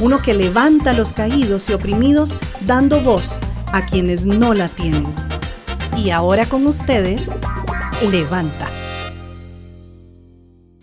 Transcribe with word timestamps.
uno 0.00 0.18
que 0.20 0.34
levanta 0.34 0.90
a 0.90 0.94
los 0.94 1.12
caídos 1.12 1.68
y 1.70 1.72
oprimidos 1.72 2.36
dando 2.60 3.00
voz 3.00 3.38
a 3.72 3.84
quienes 3.84 4.26
no 4.26 4.54
la 4.54 4.68
tienen. 4.68 5.06
Y 5.96 6.10
ahora 6.10 6.46
con 6.46 6.66
ustedes, 6.66 7.30
Levanta. 8.10 8.70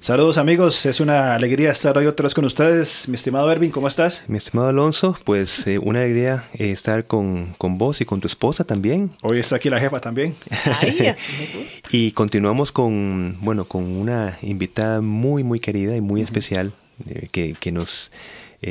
Saludos 0.01 0.37
amigos, 0.37 0.85
es 0.85 0.99
una 0.99 1.33
alegría 1.33 1.71
estar 1.71 1.97
hoy 1.97 2.05
otra 2.05 2.25
vez 2.25 2.33
con 2.35 2.45
ustedes. 2.45 3.07
Mi 3.07 3.15
estimado 3.15 3.49
Ervin, 3.51 3.71
¿cómo 3.71 3.87
estás? 3.87 4.25
Mi 4.27 4.37
estimado 4.37 4.67
Alonso, 4.67 5.17
pues 5.23 5.65
eh, 5.65 5.79
una 5.79 6.01
alegría 6.01 6.43
eh, 6.53 6.71
estar 6.71 7.05
con, 7.05 7.55
con, 7.57 7.77
vos 7.77 8.01
y 8.01 8.05
con 8.05 8.19
tu 8.19 8.27
esposa 8.27 8.65
también. 8.65 9.11
Hoy 9.23 9.39
está 9.39 9.55
aquí 9.55 9.69
la 9.69 9.79
jefa 9.79 9.99
también. 9.99 10.35
Ay, 10.79 11.15
y 11.89 12.11
continuamos 12.11 12.71
con, 12.71 13.37
bueno, 13.41 13.65
con 13.65 13.83
una 13.83 14.37
invitada 14.41 15.01
muy, 15.01 15.43
muy 15.43 15.59
querida 15.59 15.95
y 15.95 16.01
muy 16.01 16.21
especial 16.21 16.73
eh, 17.07 17.29
que, 17.31 17.55
que, 17.59 17.71
nos, 17.71 18.11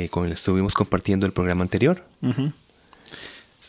con 0.09 0.23
la 0.23 0.29
que 0.29 0.33
estuvimos 0.35 0.73
compartiendo 0.73 1.25
el 1.25 1.31
programa 1.31 1.63
anterior. 1.63 2.03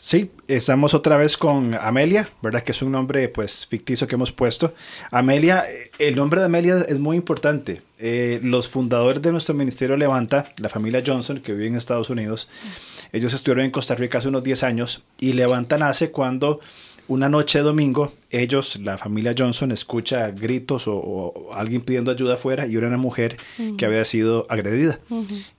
Sí, 0.07 0.31
estamos 0.47 0.93
otra 0.93 1.17
vez 1.17 1.35
con 1.35 1.75
Amelia, 1.75 2.29
¿verdad? 2.41 2.63
Que 2.63 2.71
es 2.71 2.81
un 2.81 2.93
nombre 2.93 3.27
pues 3.27 3.67
ficticio 3.67 4.07
que 4.07 4.15
hemos 4.15 4.31
puesto. 4.31 4.73
Amelia, 5.11 5.65
el 5.99 6.15
nombre 6.15 6.39
de 6.39 6.45
Amelia 6.45 6.85
es 6.87 6.97
muy 6.97 7.17
importante. 7.17 7.81
Eh, 7.99 8.39
los 8.41 8.69
fundadores 8.69 9.21
de 9.21 9.33
nuestro 9.33 9.53
ministerio 9.53 9.97
Levanta, 9.97 10.49
la 10.59 10.69
familia 10.69 11.03
Johnson, 11.05 11.39
que 11.39 11.51
vive 11.51 11.67
en 11.67 11.75
Estados 11.75 12.09
Unidos, 12.09 12.47
ellos 13.11 13.33
estuvieron 13.33 13.65
en 13.65 13.71
Costa 13.71 13.95
Rica 13.95 14.19
hace 14.19 14.29
unos 14.29 14.43
10 14.43 14.63
años 14.63 15.03
y 15.19 15.33
Levanta 15.33 15.77
nace 15.77 16.09
cuando 16.09 16.61
una 17.07 17.29
noche 17.29 17.59
de 17.59 17.63
domingo, 17.63 18.11
ellos, 18.31 18.79
la 18.81 18.97
familia 18.97 19.33
Johnson, 19.37 19.71
escucha 19.71 20.29
gritos 20.31 20.85
o, 20.87 21.49
alguien 21.53 21.81
pidiendo 21.81 22.11
ayuda 22.11 22.33
afuera 22.33 22.67
y 22.67 22.75
era 22.75 22.87
una 22.87 22.97
mujer 22.97 23.37
que 23.77 23.85
había 23.85 24.03
sido 24.05 24.45
agredida. 24.49 24.99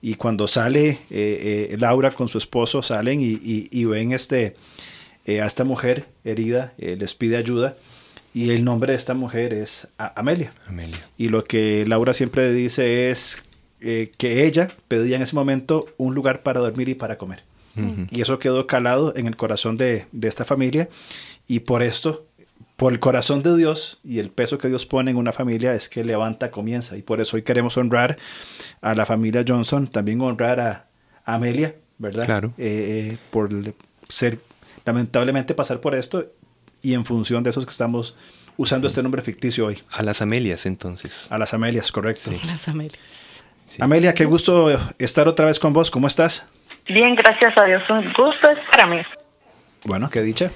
Y 0.01 0.15
cuando 0.15 0.47
sale 0.47 0.89
eh, 1.09 1.69
eh, 1.71 1.77
Laura 1.79 2.11
con 2.11 2.27
su 2.27 2.37
esposo, 2.37 2.81
salen 2.81 3.19
y, 3.21 3.85
ven 3.85 4.11
este, 4.11 4.55
eh, 5.25 5.41
a 5.41 5.45
esta 5.45 5.63
mujer 5.63 6.05
herida, 6.23 6.73
les 6.77 7.13
pide 7.15 7.37
ayuda. 7.37 7.75
Y 8.31 8.51
el 8.51 8.63
nombre 8.63 8.91
de 8.91 8.97
esta 8.97 9.15
mujer 9.15 9.53
es 9.53 9.87
Amelia. 9.97 10.53
Amelia. 10.67 10.99
Y 11.17 11.29
lo 11.29 11.43
que 11.43 11.83
Laura 11.87 12.13
siempre 12.13 12.53
dice 12.53 13.09
es 13.09 13.41
que 13.79 14.45
ella 14.45 14.69
pedía 14.87 15.15
en 15.15 15.23
ese 15.23 15.35
momento 15.35 15.87
un 15.97 16.13
lugar 16.13 16.43
para 16.43 16.59
dormir 16.59 16.89
y 16.89 16.95
para 16.95 17.17
comer. 17.17 17.43
Y 18.11 18.21
eso 18.21 18.39
quedó 18.39 18.67
calado 18.67 19.13
en 19.15 19.25
el 19.25 19.37
corazón 19.37 19.77
de, 19.77 20.05
de 20.11 20.27
esta 20.27 20.43
familia 20.43 20.89
y 21.49 21.61
por 21.61 21.81
esto, 21.81 22.27
por 22.77 22.93
el 22.93 22.99
corazón 22.99 23.41
de 23.41 23.57
Dios 23.57 23.99
y 24.05 24.19
el 24.19 24.29
peso 24.29 24.59
que 24.59 24.69
Dios 24.69 24.85
pone 24.85 25.11
en 25.11 25.17
una 25.17 25.33
familia 25.33 25.73
es 25.73 25.89
que 25.89 26.03
levanta, 26.03 26.51
comienza. 26.51 26.95
Y 26.95 27.01
por 27.01 27.19
eso 27.19 27.35
hoy 27.35 27.41
queremos 27.41 27.75
honrar 27.75 28.17
a 28.81 28.93
la 28.93 29.05
familia 29.05 29.43
Johnson, 29.45 29.87
también 29.87 30.21
honrar 30.21 30.59
a, 30.61 30.85
Amelia, 31.25 31.75
¿verdad? 31.97 32.25
Claro. 32.25 32.53
Eh, 32.57 33.11
eh, 33.13 33.17
por 33.31 33.49
ser, 34.07 34.39
lamentablemente 34.85 35.53
pasar 35.53 35.79
por 35.79 35.95
esto 35.95 36.25
y 36.81 36.93
en 36.93 37.03
función 37.03 37.43
de 37.43 37.49
esos 37.49 37.65
que 37.65 37.71
estamos 37.71 38.15
usando 38.55 38.87
este 38.87 39.01
nombre 39.01 39.21
ficticio 39.23 39.65
hoy. 39.65 39.81
A 39.91 40.03
las 40.03 40.21
Amelias, 40.21 40.67
entonces. 40.67 41.31
A 41.31 41.37
las 41.39 41.53
Amelias, 41.55 41.91
correcto. 41.91 42.31
A 42.43 42.45
las 42.45 42.67
Amelias. 42.67 42.99
Amelia, 43.79 44.13
qué 44.13 44.25
gusto 44.25 44.69
estar 44.99 45.27
otra 45.27 45.45
vez 45.45 45.59
con 45.59 45.73
vos. 45.73 45.89
¿Cómo 45.89 46.05
estás? 46.05 46.47
Bien, 46.87 47.15
gracias 47.15 47.57
a 47.57 47.65
Dios. 47.65 47.83
Un 47.89 48.13
gusto 48.13 48.49
es 48.49 48.59
para 48.69 48.85
mí. 48.85 49.01
Bueno, 49.85 50.09
qué 50.09 50.21
dicha. 50.21 50.51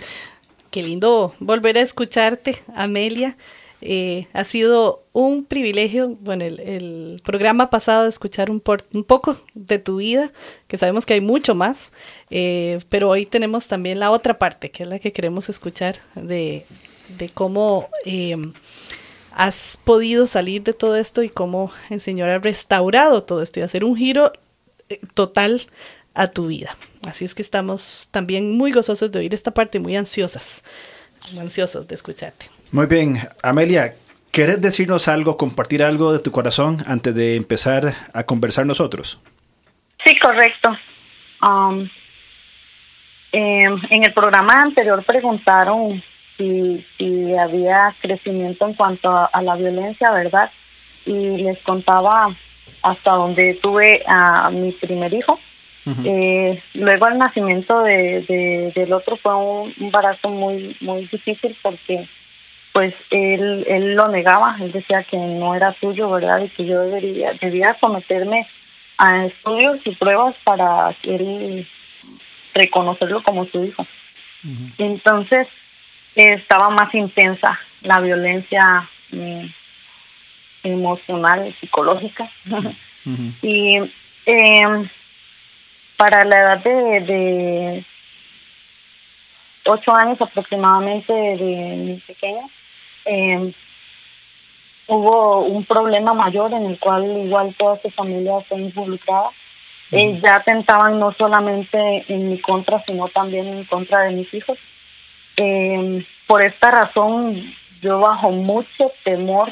Qué 0.73 0.81
lindo 0.81 1.35
volver 1.37 1.77
a 1.77 1.81
escucharte, 1.81 2.57
Amelia. 2.73 3.37
Eh, 3.81 4.25
ha 4.33 4.43
sido 4.43 5.03
un 5.13 5.45
privilegio, 5.45 6.17
bueno, 6.19 6.45
el, 6.45 7.21
programa 7.23 7.69
pasado 7.69 8.05
de 8.05 8.09
escuchar 8.09 8.49
un, 8.49 8.59
un, 8.91 9.03
poco 9.03 9.37
de 9.53 9.77
tu 9.77 9.97
vida, 9.97 10.31
que 10.67 10.79
sabemos 10.79 11.05
que 11.05 11.13
hay 11.13 11.21
mucho 11.21 11.53
más, 11.53 11.91
eh, 12.31 12.79
pero 12.89 13.09
hoy 13.09 13.27
tenemos 13.27 13.67
también 13.67 13.99
la 13.99 14.09
otra 14.09 14.39
parte, 14.39 14.71
que 14.71 14.81
es 14.81 14.89
la 14.89 14.97
que 14.97 15.13
queremos 15.13 15.47
escuchar, 15.47 15.97
de, 16.15 16.65
cómo 17.35 17.89
eh, 18.05 18.35
has 19.31 19.77
podido 19.83 20.25
salir 20.25 20.63
de 20.63 20.73
todo 20.73 20.95
esto 20.95 21.21
y 21.21 21.29
cómo 21.29 21.71
el 21.91 22.01
Señor 22.01 22.29
ha 22.29 22.39
restaurado 22.39 23.21
todo 23.21 23.43
esto 23.43 23.59
y 23.59 23.63
hacer 23.63 23.83
un 23.83 23.95
giro 23.95 24.33
total 25.13 25.67
a 26.15 26.31
tu 26.31 26.47
vida. 26.47 26.75
Así 27.07 27.25
es 27.25 27.35
que 27.35 27.41
estamos 27.41 28.09
también 28.11 28.57
muy 28.57 28.71
gozosos 28.71 29.11
de 29.11 29.19
oír 29.19 29.33
esta 29.33 29.51
parte, 29.51 29.79
muy 29.79 29.95
ansiosas, 29.95 30.63
ansiosos 31.39 31.87
de 31.87 31.95
escucharte. 31.95 32.45
Muy 32.71 32.87
bien, 32.87 33.19
Amelia, 33.41 33.93
¿quieres 34.31 34.61
decirnos 34.61 35.07
algo, 35.07 35.37
compartir 35.37 35.83
algo 35.83 36.13
de 36.13 36.19
tu 36.19 36.31
corazón 36.31 36.83
antes 36.87 37.13
de 37.13 37.35
empezar 37.35 37.93
a 38.13 38.23
conversar 38.23 38.65
nosotros? 38.65 39.19
Sí, 40.03 40.15
correcto. 40.17 40.77
Um, 41.41 41.89
em, 43.31 43.79
en 43.89 44.05
el 44.05 44.13
programa 44.13 44.53
anterior 44.61 45.03
preguntaron 45.03 46.01
si, 46.37 46.85
había 47.37 47.93
crecimiento 48.01 48.67
en 48.67 48.73
cuanto 48.73 49.17
a, 49.31 49.41
la 49.41 49.55
violencia, 49.55 50.11
¿verdad? 50.11 50.49
Y 51.05 51.43
les 51.43 51.59
contaba 51.59 52.35
hasta 52.81 53.11
donde 53.11 53.59
tuve 53.61 54.03
a 54.07 54.49
mi 54.49 54.71
primer 54.71 55.13
hijo 55.13 55.39
eh, 55.85 56.61
luego 56.73 57.07
el 57.07 57.17
nacimiento 57.17 57.83
de, 57.83 58.71
del 58.73 58.93
otro 58.93 59.17
fue 59.17 59.35
un 59.35 59.73
embarazo 59.79 60.29
muy 60.29 60.75
muy 60.79 61.05
difícil 61.07 61.57
porque 61.61 62.07
pues 62.71 62.95
él, 63.11 63.65
él 63.67 63.93
lo 63.93 64.07
negaba, 64.07 64.57
él 64.59 64.71
decía 64.71 65.03
que 65.03 65.17
no 65.17 65.53
era 65.53 65.73
suyo, 65.73 66.09
¿verdad? 66.09 66.41
Y 66.41 66.49
que 66.49 66.65
yo 66.65 66.81
debería, 66.81 67.33
debía 67.33 67.77
someterme 67.79 68.47
a 68.97 69.25
estudios 69.25 69.79
y 69.85 69.91
pruebas 69.91 70.35
para 70.43 70.89
él 71.03 71.67
reconocerlo 72.53 73.21
como 73.21 73.45
su 73.45 73.63
hijo. 73.63 73.85
Entonces 74.77 75.47
estaba 76.15 76.69
más 76.69 76.93
intensa 76.95 77.59
la 77.81 77.99
violencia 77.99 78.87
mm, 79.11 79.45
emocional, 80.63 81.53
psicológica. 81.59 82.29
y 83.41 83.77
eh, 84.25 84.89
para 85.97 86.25
la 86.25 86.39
edad 86.39 86.63
de, 86.63 86.99
de 87.01 87.85
8 89.65 89.95
años 89.95 90.21
aproximadamente 90.21 91.13
de 91.13 91.75
mi 91.77 91.95
pequeña, 91.97 92.43
eh, 93.05 93.53
hubo 94.87 95.41
un 95.41 95.63
problema 95.65 96.13
mayor 96.13 96.53
en 96.53 96.65
el 96.65 96.79
cual 96.79 97.05
igual 97.05 97.55
toda 97.57 97.79
su 97.81 97.89
familia 97.89 98.33
fue 98.47 98.59
involucrada. 98.59 99.29
Eh, 99.91 100.19
ya 100.21 100.37
atentaban 100.37 100.99
no 100.99 101.11
solamente 101.11 102.03
en 102.07 102.29
mi 102.29 102.39
contra, 102.39 102.83
sino 102.83 103.07
también 103.09 103.47
en 103.47 103.63
contra 103.65 104.01
de 104.01 104.11
mis 104.11 104.33
hijos. 104.33 104.57
Eh, 105.37 106.03
por 106.25 106.41
esta 106.41 106.71
razón, 106.71 107.53
yo 107.81 107.99
bajo 107.99 108.31
mucho 108.31 108.91
temor 109.03 109.51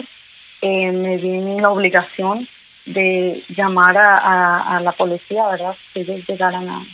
me 0.63 1.18
vi 1.18 1.29
en 1.29 1.62
la 1.62 1.72
obligación 1.72 2.47
de 2.85 3.43
llamar 3.49 3.97
a, 3.97 4.77
a, 4.77 4.79
la 4.81 4.91
policía, 4.91 5.47
¿verdad? 5.47 5.75
Que 5.93 6.01
ellos 6.01 6.21
llegaran 6.27 6.67
a, 6.69 6.85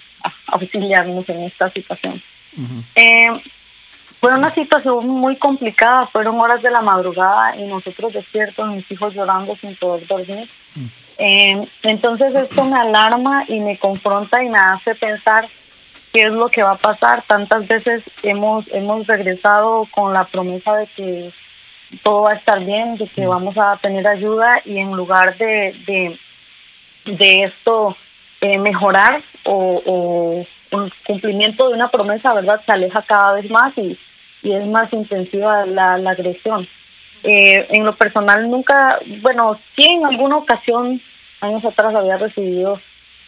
auxiliarnos 0.48 1.28
en 1.30 1.44
esta 1.44 1.70
situación. 1.72 2.22
eh, 2.96 3.42
fue 4.20 4.34
una 4.34 4.52
situación 4.54 5.08
muy 5.08 5.36
complicada, 5.38 6.08
fueron 6.08 6.40
horas 6.42 6.62
de 6.64 6.72
la 6.72 6.82
madrugada 6.82 7.56
y 7.56 7.68
nosotros 7.68 8.14
despiertos, 8.14 8.68
mis 8.70 8.90
hijos 8.92 9.14
llorando 9.14 9.56
sin 9.58 9.76
poder 9.76 10.08
dormir. 10.08 10.50
eh, 11.20 11.68
entonces 11.84 12.34
esto 12.34 12.64
me 12.66 12.80
alarma 12.80 13.44
y 13.48 13.60
me 13.60 13.78
confronta 13.78 14.44
y 14.44 14.50
me 14.50 14.58
hace 14.58 14.96
pensar 14.96 15.48
qué 16.12 16.24
es 16.24 16.32
lo 16.32 16.50
que 16.50 16.64
va 16.64 16.72
a 16.72 16.78
pasar. 16.78 17.24
Tantas 17.28 17.68
veces 17.68 18.04
hemos, 18.24 18.66
hemos 18.70 19.06
regresado 19.06 19.88
con 19.92 20.14
la 20.14 20.26
promesa 20.26 20.76
de 20.78 20.88
que 20.88 21.32
todo 22.04 22.24
va 22.24 22.32
a 22.32 22.36
estar 22.36 22.64
bien, 22.64 22.98
de 22.98 23.08
que 23.08 23.26
vamos 23.26 23.58
a 23.58 23.78
tener 23.78 24.08
ayuda 24.08 24.62
y 24.66 24.78
en 24.80 24.92
lugar 24.92 25.38
de, 25.38 26.18
de, 27.06 27.44
esto 27.44 27.96
eh, 28.42 28.58
mejorar 28.58 29.22
o, 29.44 29.82
o 29.86 30.46
un 30.72 30.92
cumplimiento 31.06 31.68
de 31.68 31.76
una 31.76 31.90
promesa, 31.90 32.34
¿verdad? 32.34 32.62
Se 32.66 32.72
aleja 32.72 33.02
cada 33.02 33.34
vez 33.34 33.50
más 33.50 33.78
y, 33.78 33.98
y 34.44 34.54
es 34.54 34.66
más 34.66 34.92
intensiva 34.94 35.66
la, 35.66 35.98
la 35.98 36.12
agresión. 36.12 36.68
Eh, 37.24 37.68
en 37.70 37.84
lo 37.84 37.96
personal 37.96 38.50
nunca, 38.50 39.00
bueno, 39.22 39.60
sí 39.76 39.86
en 39.86 40.06
alguna 40.06 40.38
ocasión, 40.38 41.02
años 41.42 41.66
atrás 41.66 41.96
había 41.96 42.18
recibido 42.18 42.80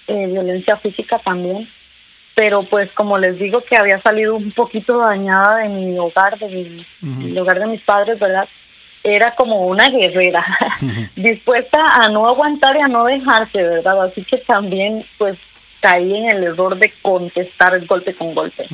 eh, 0.07 0.27
violencia 0.27 0.77
física 0.77 1.19
también, 1.19 1.67
pero 2.39 2.63
pues 2.63 2.89
como 2.93 3.17
les 3.17 3.37
digo 3.37 3.59
que 3.59 3.75
había 3.75 4.01
salido 4.01 4.33
un 4.33 4.53
poquito 4.53 4.97
dañada 4.97 5.57
de 5.57 5.67
mi 5.67 5.99
hogar, 5.99 6.39
de 6.39 6.77
mi, 7.01 7.37
hogar 7.37 7.59
de 7.59 7.67
mis 7.67 7.81
padres, 7.81 8.17
¿verdad? 8.17 8.47
Era 9.03 9.35
como 9.35 9.67
una 9.67 9.89
guerrera, 9.89 10.45
dispuesta 11.17 11.85
a 11.85 12.07
no 12.07 12.29
aguantar 12.29 12.77
y 12.77 12.79
a 12.79 12.87
no 12.87 13.03
dejarse, 13.03 13.61
¿verdad? 13.61 14.03
Así 14.03 14.23
que 14.23 14.37
también 14.37 15.03
pues 15.17 15.37
caí 15.81 16.15
en 16.15 16.31
el 16.31 16.45
error 16.45 16.77
de 16.77 16.93
contestar 17.01 17.85
golpe 17.85 18.15
con 18.15 18.33
golpe. 18.33 18.67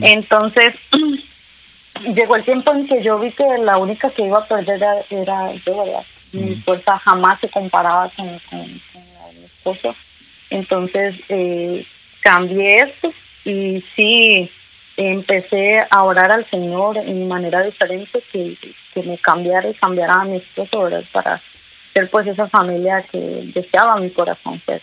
Entonces, 0.00 0.74
llegó 2.14 2.36
el 2.36 2.44
tiempo 2.44 2.72
en 2.72 2.86
que 2.86 3.02
yo 3.02 3.18
vi 3.18 3.30
que 3.32 3.44
la 3.58 3.76
única 3.76 4.08
que 4.08 4.24
iba 4.24 4.38
a 4.38 4.46
perder 4.46 5.04
era, 5.10 5.52
yo, 5.66 5.84
¿verdad? 5.84 6.04
Mi 6.32 6.54
fuerza 6.54 6.98
jamás 6.98 7.40
se 7.40 7.50
comparaba 7.50 8.10
con, 8.16 8.38
con, 8.48 8.66
mi 8.66 9.44
esposo. 9.44 9.94
Entonces, 10.48 11.16
eh, 11.28 11.84
cambié 12.20 12.76
esto 12.76 13.12
y 13.44 13.82
sí 13.94 14.50
empecé 14.96 15.82
a 15.88 16.02
orar 16.04 16.30
al 16.30 16.48
Señor 16.50 16.98
en 16.98 17.26
manera 17.26 17.62
diferente 17.62 18.22
que, 18.32 18.56
que 18.92 19.02
me 19.02 19.16
cambiara 19.18 19.68
y 19.68 19.74
cambiara 19.74 20.14
a 20.14 20.24
mi 20.24 20.36
esposo 20.36 20.82
¿verdad? 20.82 21.04
para 21.12 21.40
ser 21.92 22.10
pues 22.10 22.26
esa 22.26 22.48
familia 22.48 23.02
que 23.10 23.18
deseaba 23.54 23.98
mi 23.98 24.10
corazón 24.10 24.60
ser. 24.66 24.82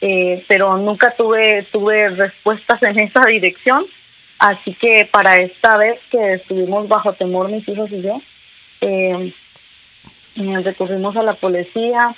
Eh, 0.00 0.44
pero 0.46 0.76
nunca 0.76 1.12
tuve 1.16 1.64
tuve 1.72 2.10
respuestas 2.10 2.80
en 2.84 2.98
esa 3.00 3.20
dirección 3.26 3.84
así 4.38 4.74
que 4.74 5.08
para 5.10 5.34
esta 5.36 5.76
vez 5.76 5.98
que 6.10 6.34
estuvimos 6.34 6.86
bajo 6.86 7.14
temor 7.14 7.50
mis 7.50 7.68
hijos 7.68 7.90
y 7.90 8.02
yo 8.02 8.20
eh, 8.80 9.32
recurrimos 10.62 11.16
a 11.16 11.24
la 11.24 11.34
policía 11.34 12.14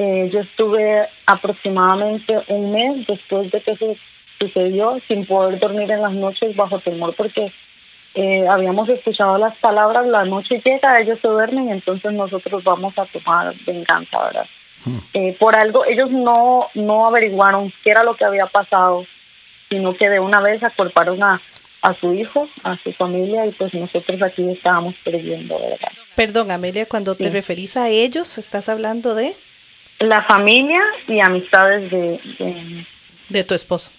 eh, 0.00 0.30
yo 0.32 0.38
estuve 0.38 1.08
aproximadamente 1.26 2.38
un 2.46 2.70
mes 2.70 3.04
después 3.04 3.50
de 3.50 3.60
que 3.60 3.74
se 3.74 3.96
sucedió 4.38 5.00
sin 5.08 5.26
poder 5.26 5.58
dormir 5.58 5.90
en 5.90 6.02
las 6.02 6.12
noches 6.12 6.54
bajo 6.54 6.78
temor 6.78 7.16
porque 7.16 7.52
eh, 8.14 8.46
habíamos 8.46 8.88
escuchado 8.88 9.38
las 9.38 9.56
palabras, 9.56 10.06
la 10.06 10.24
noche 10.24 10.62
llega, 10.64 11.00
ellos 11.00 11.18
se 11.20 11.26
duermen, 11.26 11.70
entonces 11.70 12.12
nosotros 12.12 12.62
vamos 12.62 12.96
a 12.96 13.06
tomar 13.06 13.52
venganza, 13.66 14.22
¿verdad? 14.22 14.46
Hmm. 14.84 14.98
Eh, 15.14 15.36
por 15.36 15.58
algo, 15.58 15.84
ellos 15.84 16.12
no, 16.12 16.68
no 16.74 17.06
averiguaron 17.08 17.72
qué 17.82 17.90
era 17.90 18.04
lo 18.04 18.14
que 18.14 18.24
había 18.24 18.46
pasado, 18.46 19.04
sino 19.68 19.94
que 19.94 20.08
de 20.08 20.20
una 20.20 20.40
vez 20.40 20.62
acorparon 20.62 21.24
a, 21.24 21.40
a 21.82 21.94
su 21.94 22.14
hijo, 22.14 22.48
a 22.62 22.76
su 22.76 22.92
familia, 22.92 23.46
y 23.46 23.50
pues 23.50 23.74
nosotros 23.74 24.22
aquí 24.22 24.48
estábamos 24.48 24.94
perdiendo, 25.02 25.58
¿verdad? 25.58 25.90
Perdón, 26.14 26.52
Amelia, 26.52 26.86
cuando 26.86 27.16
te 27.16 27.30
referís 27.30 27.76
a 27.76 27.88
ellos, 27.88 28.38
¿estás 28.38 28.68
hablando 28.68 29.16
de...? 29.16 29.34
La 30.00 30.22
familia 30.24 30.80
y 31.06 31.20
amistades 31.20 31.90
de... 31.90 32.86
De, 33.28 33.44
tu 33.44 33.54
esposo. 33.54 33.90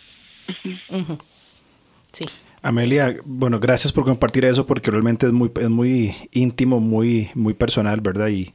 Sí. 2.12 2.26
Amelia, 2.62 3.16
bueno, 3.24 3.60
gracias 3.60 3.94
por 3.94 4.06
compartir 4.06 4.44
eso 4.46 4.66
porque 4.66 4.90
realmente 4.90 5.28
es 5.28 5.32
muy, 5.32 5.52
es 5.62 5.70
muy 5.70 6.16
íntimo, 6.32 6.80
muy, 6.80 7.30
muy 7.36 7.54
personal, 7.54 8.02
¿verdad? 8.02 8.30
Y 8.30 8.54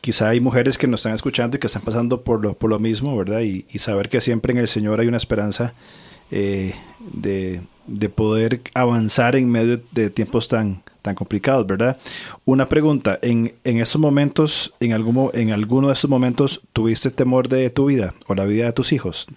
quizá 0.00 0.30
hay 0.30 0.40
mujeres 0.40 0.78
que 0.78 0.86
nos 0.86 1.00
están 1.00 1.12
escuchando 1.12 1.56
y 1.56 1.60
que 1.60 1.66
están 1.66 1.82
pasando 1.82 2.22
por 2.22 2.42
lo, 2.42 2.54
por 2.54 2.70
lo 2.70 2.78
mismo, 2.78 3.16
¿verdad? 3.16 3.40
Y, 3.40 3.66
y 3.70 3.78
saber 3.78 4.08
que 4.08 4.20
siempre 4.20 4.52
en 4.52 4.58
el 4.58 4.68
Señor 4.68 5.00
hay 5.00 5.06
una 5.06 5.16
esperanza 5.16 5.74
eh, 6.30 6.74
de, 6.98 7.60
de, 7.86 8.08
poder 8.08 8.60
avanzar 8.74 9.36
en 9.36 9.48
medio 9.48 9.80
de 9.92 10.10
tiempos 10.10 10.48
tan, 10.48 10.82
tan 11.06 11.14
complicados, 11.14 11.64
¿verdad? 11.66 11.96
Una 12.44 12.68
pregunta, 12.68 13.18
¿en, 13.22 13.54
en 13.62 13.80
estos 13.80 14.00
momentos, 14.00 14.74
en, 14.80 14.92
algún, 14.92 15.30
en 15.34 15.52
alguno 15.52 15.86
de 15.86 15.92
estos 15.92 16.10
momentos, 16.10 16.62
tuviste 16.72 17.12
temor 17.12 17.46
de 17.48 17.70
tu 17.70 17.86
vida 17.86 18.12
o 18.26 18.34
la 18.34 18.44
vida 18.44 18.66
de 18.66 18.72
tus 18.72 18.92
hijos? 18.92 19.28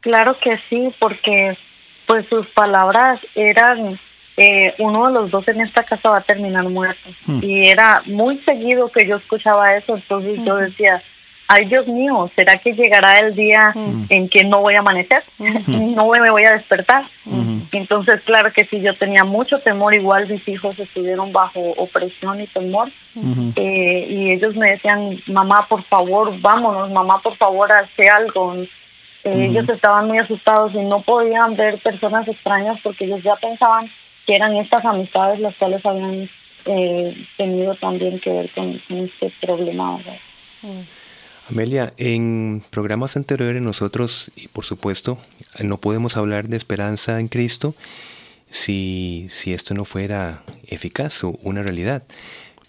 Claro 0.00 0.38
que 0.40 0.58
sí, 0.70 0.90
porque 0.98 1.56
pues 2.06 2.26
sus 2.28 2.46
palabras 2.46 3.20
eran, 3.34 3.98
eh, 4.38 4.74
uno 4.78 5.08
de 5.08 5.12
los 5.12 5.30
dos 5.30 5.46
en 5.48 5.60
esta 5.60 5.84
casa 5.84 6.08
va 6.08 6.18
a 6.18 6.22
terminar 6.22 6.64
muerto. 6.64 7.10
Hmm. 7.26 7.40
Y 7.42 7.68
era 7.68 8.02
muy 8.06 8.38
seguido 8.38 8.90
que 8.90 9.06
yo 9.06 9.16
escuchaba 9.16 9.76
eso, 9.76 9.96
entonces 9.96 10.40
yo 10.46 10.56
decía, 10.56 11.02
ay 11.48 11.64
Dios 11.64 11.86
mío, 11.88 12.30
¿será 12.36 12.58
que 12.58 12.74
llegará 12.74 13.18
el 13.18 13.34
día 13.34 13.72
en 14.08 14.28
que 14.28 14.44
no 14.44 14.60
voy 14.60 14.74
a 14.74 14.80
amanecer? 14.80 15.22
no 15.38 16.08
me 16.08 16.30
voy 16.30 16.44
a 16.44 16.52
despertar. 16.52 17.06
Entonces, 17.72 18.22
claro 18.22 18.52
que 18.52 18.64
sí, 18.66 18.80
yo 18.80 18.94
tenía 18.94 19.24
mucho 19.24 19.58
temor, 19.60 19.94
igual 19.94 20.28
mis 20.28 20.46
hijos 20.46 20.78
estuvieron 20.78 21.32
bajo 21.32 21.60
opresión 21.76 22.40
y 22.40 22.46
temor. 22.46 22.90
Eh, 23.56 24.06
y 24.08 24.30
ellos 24.32 24.54
me 24.56 24.72
decían, 24.72 25.18
mamá, 25.26 25.66
por 25.68 25.82
favor, 25.82 26.38
vámonos, 26.40 26.90
mamá, 26.90 27.20
por 27.20 27.36
favor, 27.36 27.72
hace 27.72 28.08
algo. 28.08 28.54
Eh, 29.24 29.46
ellos 29.50 29.68
estaban 29.68 30.06
muy 30.06 30.18
asustados 30.18 30.74
y 30.74 30.78
no 30.78 31.00
podían 31.00 31.56
ver 31.56 31.78
personas 31.78 32.28
extrañas 32.28 32.78
porque 32.82 33.06
ellos 33.06 33.22
ya 33.22 33.36
pensaban 33.36 33.90
que 34.26 34.34
eran 34.34 34.56
estas 34.56 34.84
amistades 34.84 35.40
las 35.40 35.56
cuales 35.56 35.84
habían 35.84 36.28
eh, 36.66 37.26
tenido 37.36 37.74
también 37.74 38.20
que 38.20 38.30
ver 38.30 38.50
con, 38.50 38.80
este 38.90 39.32
problema. 39.40 39.98
Amelia, 41.50 41.94
en 41.96 42.62
programas 42.68 43.16
anteriores 43.16 43.62
nosotros, 43.62 44.30
y 44.36 44.48
por 44.48 44.64
supuesto, 44.66 45.18
no 45.62 45.78
podemos 45.78 46.18
hablar 46.18 46.48
de 46.48 46.58
esperanza 46.58 47.20
en 47.20 47.28
Cristo 47.28 47.74
si, 48.50 49.28
si 49.30 49.54
esto 49.54 49.72
no 49.72 49.86
fuera 49.86 50.42
eficaz 50.66 51.24
o 51.24 51.38
una 51.42 51.62
realidad. 51.62 52.02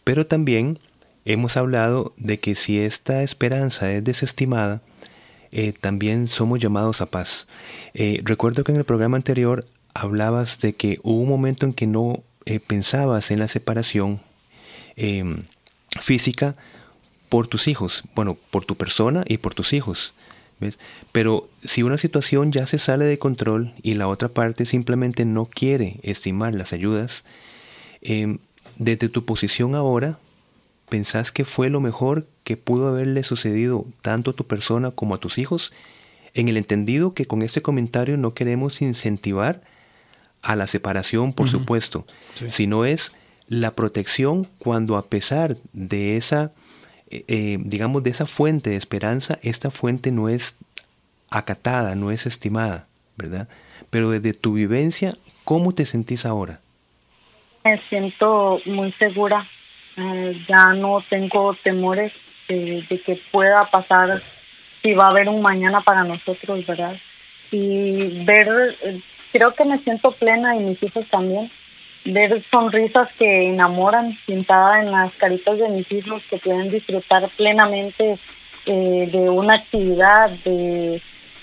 Pero 0.05 0.25
también 0.25 0.79
hemos 1.25 1.57
hablado 1.57 2.13
de 2.15 2.39
que 2.39 2.55
si 2.55 2.79
esta 2.79 3.21
esperanza 3.21 3.91
es 3.91 4.03
desestimada, 4.03 4.81
eh, 5.51 5.73
también 5.73 6.29
somos 6.29 6.59
llamados 6.59 7.01
a 7.01 7.07
paz. 7.07 7.47
Eh, 7.93 8.21
recuerdo 8.23 8.63
que 8.63 8.71
en 8.71 8.77
el 8.77 8.85
programa 8.85 9.17
anterior 9.17 9.65
hablabas 9.93 10.59
de 10.61 10.73
que 10.73 10.99
hubo 11.03 11.19
un 11.21 11.29
momento 11.29 11.65
en 11.65 11.73
que 11.73 11.87
no 11.87 12.23
eh, 12.45 12.59
pensabas 12.59 13.31
en 13.31 13.39
la 13.39 13.49
separación 13.49 14.21
em, 14.95 15.43
física, 15.99 16.55
por 17.29 17.47
tus 17.47 17.67
hijos, 17.67 18.03
bueno, 18.15 18.37
por 18.49 18.65
tu 18.65 18.75
persona 18.75 19.23
y 19.27 19.37
por 19.37 19.53
tus 19.53 19.73
hijos. 19.73 20.13
¿ves? 20.59 20.79
Pero 21.11 21.47
si 21.63 21.83
una 21.83 21.97
situación 21.97 22.51
ya 22.51 22.65
se 22.65 22.79
sale 22.79 23.05
de 23.05 23.19
control 23.19 23.71
y 23.81 23.93
la 23.93 24.07
otra 24.07 24.29
parte 24.29 24.65
simplemente 24.65 25.25
no 25.25 25.45
quiere 25.45 25.99
estimar 26.03 26.53
las 26.53 26.73
ayudas, 26.73 27.23
em, 28.01 28.39
desde 28.77 29.09
tu 29.09 29.25
posición 29.25 29.75
ahora, 29.75 30.17
¿pensás 30.89 31.31
que 31.31 31.45
fue 31.45 31.69
lo 31.69 31.81
mejor 31.81 32.25
que 32.43 32.57
pudo 32.57 32.87
haberle 32.87 33.23
sucedido 33.23 33.85
tanto 34.01 34.31
a 34.31 34.33
tu 34.33 34.45
persona 34.45 34.91
como 34.91 35.13
a 35.15 35.19
tus 35.19 35.37
hijos? 35.37 35.71
En 36.33 36.49
el 36.49 36.57
entendido 36.57 37.13
que 37.13 37.25
con 37.25 37.41
este 37.41 37.61
comentario 37.61 38.17
no 38.17 38.33
queremos 38.33 38.81
incentivar 38.81 39.61
a 40.41 40.55
la 40.55 40.67
separación, 40.67 41.33
por 41.33 41.49
supuesto, 41.49 42.05
sino 42.49 42.85
es 42.85 43.13
la 43.49 43.71
protección 43.71 44.47
cuando 44.57 44.95
a 44.95 45.05
pesar 45.05 45.57
de 45.73 46.15
esa 46.15 46.53
eh, 47.11 47.23
eh, 47.27 47.57
digamos, 47.59 48.03
de 48.03 48.11
esa 48.11 48.27
fuente 48.27 48.69
de 48.69 48.75
esperanza, 48.75 49.39
esta 49.41 49.71
fuente 49.71 50.11
no 50.11 50.29
es 50.29 50.57
acatada, 51.31 51.95
no 51.95 52.11
es 52.11 52.27
estimada, 52.27 52.85
¿verdad? 53.17 53.47
Pero 53.89 54.11
desde 54.11 54.33
tu 54.33 54.53
vivencia, 54.53 55.15
¿cómo 55.43 55.73
te 55.73 55.87
sentís 55.87 56.25
ahora? 56.25 56.59
Me 57.63 57.79
siento 57.89 58.61
muy 58.65 58.91
segura, 58.93 59.47
eh, 59.97 60.39
ya 60.47 60.73
no 60.73 61.03
tengo 61.09 61.55
temores 61.55 62.13
de, 62.47 62.85
que 63.03 63.19
pueda 63.31 63.65
pasar, 63.71 64.21
si 64.81 64.93
va 64.93 65.05
a 65.05 65.09
haber 65.09 65.29
un 65.29 65.41
mañana 65.41 65.81
para 65.81 66.03
nosotros, 66.03 66.65
¿verdad? 66.67 66.95
Y 67.51 68.23
ver, 68.23 68.77
creo 69.31 69.55
que 69.55 69.65
me 69.65 69.79
siento 69.79 70.11
plena 70.11 70.55
y 70.55 70.59
mis 70.59 70.83
hijos 70.83 71.07
también, 71.09 71.51
ver 72.05 72.43
sonrisas 72.49 73.09
que 73.17 73.49
enamoran 73.49 74.17
pintadas 74.25 74.85
en 74.85 74.91
las 74.91 75.13
caritas 75.13 75.57
de 75.57 75.69
mis 75.69 75.91
hijos 75.91 76.23
que 76.29 76.37
pueden 76.37 76.69
disfrutar 76.69 77.27
plenamente 77.35 78.17
eh, 78.65 79.09
de 79.11 79.29
una 79.29 79.55
actividad, 79.55 80.29
de, 80.43 81.01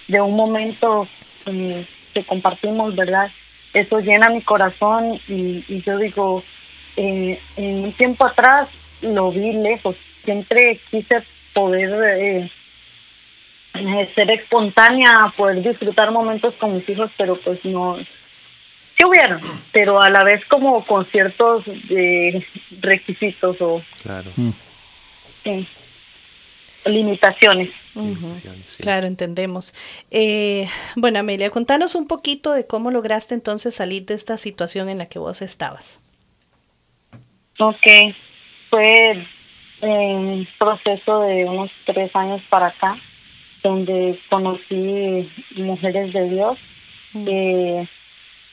de 0.08 0.20
un 0.20 0.34
momento 0.34 1.06
eh, 1.46 1.84
que 2.14 2.24
compartimos, 2.24 2.94
¿verdad? 2.94 3.30
Eso 3.74 4.00
llena 4.00 4.30
mi 4.30 4.42
corazón 4.42 5.20
y, 5.28 5.64
y 5.68 5.82
yo 5.82 5.98
digo, 5.98 6.42
eh, 6.96 7.38
en 7.56 7.84
un 7.84 7.92
tiempo 7.92 8.24
atrás 8.24 8.68
lo 9.02 9.30
vi 9.30 9.52
lejos, 9.52 9.96
siempre 10.24 10.80
quise 10.90 11.22
poder 11.52 12.50
ser 14.14 14.30
espontánea, 14.30 15.32
poder 15.36 15.62
disfrutar 15.62 16.10
momentos 16.10 16.54
con 16.54 16.74
mis 16.74 16.88
hijos, 16.88 17.10
pero 17.16 17.36
pues 17.36 17.62
no, 17.64 17.98
sí 18.96 19.04
hubieron, 19.04 19.40
pero 19.72 20.00
a 20.00 20.10
la 20.10 20.24
vez 20.24 20.44
como 20.46 20.84
con 20.84 21.06
ciertos 21.06 21.64
eh, 21.90 22.44
requisitos 22.80 23.56
o 23.60 23.82
claro. 24.02 24.30
Mm. 24.36 24.50
limitaciones. 26.86 27.70
Claro, 28.78 29.06
entendemos. 29.06 29.74
Eh, 30.10 30.68
bueno, 30.96 31.18
Amelia, 31.18 31.50
contanos 31.50 31.94
un 31.94 32.06
poquito 32.06 32.52
de 32.52 32.66
cómo 32.66 32.90
lograste 32.90 33.34
entonces 33.34 33.74
salir 33.74 34.04
de 34.04 34.14
esta 34.14 34.36
situación 34.36 34.88
en 34.88 34.98
la 34.98 35.06
que 35.06 35.18
vos 35.18 35.40
estabas. 35.40 36.00
Ok, 37.58 38.14
fue 38.68 39.24
un 39.80 40.46
proceso 40.58 41.20
de 41.22 41.46
unos 41.46 41.70
tres 41.86 42.14
años 42.14 42.42
para 42.50 42.66
acá, 42.66 42.98
donde 43.62 44.18
conocí 44.28 45.30
mujeres 45.56 46.12
de 46.12 46.28
Dios 46.28 46.58
eh, 47.26 47.88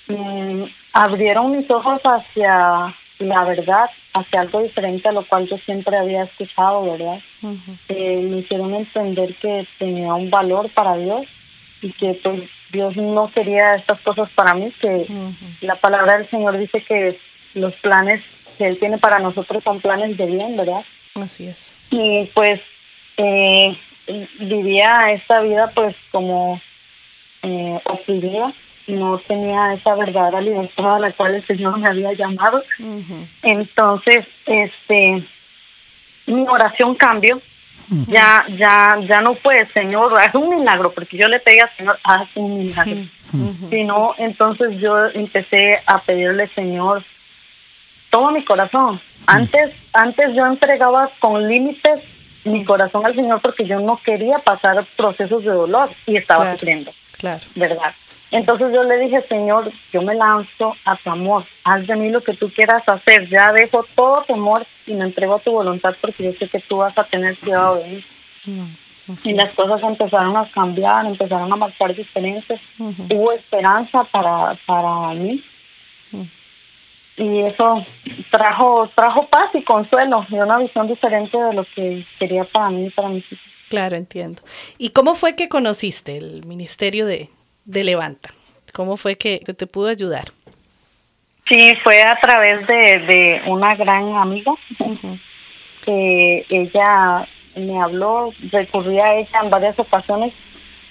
mm, 0.08 0.64
abrieron 0.94 1.58
mis 1.58 1.70
ojos 1.70 2.02
hacia 2.04 2.94
la 3.20 3.44
verdad, 3.46 3.90
hacia 4.14 4.42
algo 4.42 4.62
diferente 4.62 5.08
a 5.08 5.12
lo 5.12 5.26
cual 5.26 5.48
yo 5.48 5.58
siempre 5.58 5.98
había 5.98 6.24
escuchado, 6.24 6.92
¿verdad? 6.92 7.20
Eh, 7.90 8.28
me 8.30 8.40
hicieron 8.40 8.74
entender 8.74 9.36
que 9.36 9.68
tenía 9.78 10.14
un 10.14 10.30
valor 10.30 10.70
para 10.70 10.98
Dios 10.98 11.26
y 11.82 11.92
que 11.92 12.20
pues 12.22 12.50
Dios 12.72 12.96
no 12.98 13.30
quería 13.30 13.76
estas 13.76 14.00
cosas 14.02 14.30
para 14.32 14.54
mí, 14.54 14.72
que 14.80 15.06
la 15.62 15.76
palabra 15.76 16.18
del 16.18 16.30
Señor 16.30 16.58
dice 16.58 16.82
que 16.82 17.18
los 17.54 17.74
planes 17.76 18.22
que 18.58 18.68
Él 18.68 18.80
tiene 18.80 18.98
para 18.98 19.20
nosotros 19.20 19.64
son 19.64 19.80
planes 19.80 20.18
de 20.18 20.26
bien, 20.26 20.58
¿verdad? 20.58 20.84
Así 21.22 21.48
es. 21.48 21.76
Y 21.92 22.26
pues 22.34 22.62
eh, 23.18 23.78
vivía 24.40 25.12
esta 25.12 25.42
vida 25.42 25.72
pues 25.74 25.96
como 26.12 26.60
eh, 27.44 27.80
oprimida, 27.86 28.54
no 28.88 29.18
tenía 29.20 29.74
esa 29.74 29.96
verdadera 29.96 30.42
libertad 30.42 30.96
a 30.96 31.00
la 31.00 31.12
cual 31.12 31.36
el 31.36 31.46
Señor 31.46 31.78
me 31.80 31.88
había 31.88 32.14
llamado. 32.14 32.64
Entonces, 33.42 34.26
este, 34.46 35.24
mi 36.28 36.48
oración 36.48 36.96
cambió. 36.96 37.42
Ya, 38.08 38.46
ya, 38.58 38.98
ya 39.08 39.22
no 39.22 39.36
puede, 39.36 39.68
Señor, 39.68 40.18
haz 40.18 40.34
un 40.34 40.50
milagro, 40.50 40.92
porque 40.94 41.18
yo 41.18 41.28
le 41.28 41.40
pedí 41.40 41.60
al 41.60 41.70
Señor, 41.78 42.00
haz 42.04 42.28
un 42.36 42.58
milagro. 42.58 43.02
Sino, 43.70 44.16
entonces 44.18 44.80
yo 44.80 45.08
empecé 45.08 45.80
a 45.86 46.00
pedirle, 46.02 46.48
Señor, 46.50 47.04
toma 48.10 48.32
mi 48.32 48.44
corazón. 48.44 49.00
Antes, 49.28 49.74
antes 49.92 50.34
yo 50.36 50.46
entregaba 50.46 51.10
con 51.20 51.48
límites 51.48 52.02
mi 52.46 52.66
corazón 52.66 53.06
al 53.06 53.16
Señor 53.16 53.42
porque 53.42 53.66
yo 53.66 53.80
no 53.80 53.98
quería 54.04 54.40
pasar 54.40 54.86
procesos 54.98 55.44
de 55.44 55.52
dolor 55.52 55.90
y 56.06 56.18
estaba 56.18 56.54
sufriendo. 56.54 56.92
Claro. 57.18 57.42
¿Verdad? 57.56 57.94
Entonces 58.34 58.74
yo 58.74 58.84
le 58.84 58.98
dije, 58.98 59.22
Señor, 59.30 59.72
yo 59.92 60.02
me 60.02 60.16
lanzo 60.16 60.76
a 60.86 60.96
tu 60.96 61.12
amor, 61.12 61.46
haz 61.64 61.86
de 61.86 61.96
mí 61.96 62.10
lo 62.10 62.24
que 62.24 62.34
tú 62.34 62.50
quieras 62.50 62.82
hacer, 62.88 63.30
ya 63.30 63.54
dejo 63.54 63.86
todo 63.96 64.24
temor 64.24 64.66
y 64.88 64.96
me 64.96 65.06
entrego 65.06 65.36
a 65.36 65.40
tu 65.40 65.52
voluntad 65.52 65.96
porque 66.02 66.24
yo 66.24 66.34
sé 66.34 66.50
que 66.50 66.60
tú 66.60 66.78
vas 66.78 66.98
a 66.98 67.04
tener 67.04 67.38
cuidado 67.38 67.76
de 67.76 67.90
mí. 67.92 68.04
y 69.24 69.34
las 69.34 69.54
cosas 69.54 69.84
empezaron 69.84 70.36
a 70.36 70.50
cambiar, 70.50 71.06
empezaron 71.06 71.54
a 71.54 71.56
marcar 71.56 71.94
diferentes, 71.94 72.60
hubo 72.80 73.34
esperanza 73.34 74.04
para, 74.06 74.58
para 74.66 75.14
mí. 75.14 75.44
Y 77.16 77.42
eso 77.42 77.84
trajo 78.32 78.90
trajo 78.96 79.28
paz 79.28 79.54
y 79.54 79.62
consuelo 79.62 80.26
y 80.28 80.34
una 80.34 80.58
visión 80.58 80.88
diferente 80.88 81.38
de 81.38 81.54
lo 81.54 81.66
que 81.66 82.04
quería 82.18 82.46
para 82.46 82.72
mí 82.72 82.88
y 82.88 82.90
para 82.90 83.10
mis 83.10 83.32
hijos. 83.32 83.46
Claro, 83.70 83.96
entiendo. 83.96 84.42
¿Y 84.80 84.90
cómo 84.90 85.14
fue 85.14 85.36
que 85.36 85.50
conociste 85.50 86.18
el 86.18 86.44
ministerio 86.48 87.06
de, 87.06 87.30
de 87.66 87.84
Levanta? 87.84 88.30
¿Cómo 88.74 88.98
fue 88.98 89.16
que 89.16 89.40
te 89.40 89.68
pudo 89.68 89.88
ayudar? 89.88 90.26
Sí, 91.48 91.76
fue 91.84 92.02
a 92.02 92.18
través 92.20 92.66
de, 92.68 93.00
de 93.00 93.42
una 93.48 93.76
gran 93.76 94.16
amiga. 94.16 94.54
que 95.86 96.46
ella 96.50 97.28
me 97.56 97.82
habló, 97.82 98.34
recurrí 98.52 99.00
a 99.00 99.16
ella 99.16 99.42
en 99.44 99.50
varias 99.50 99.78
ocasiones 99.78 100.34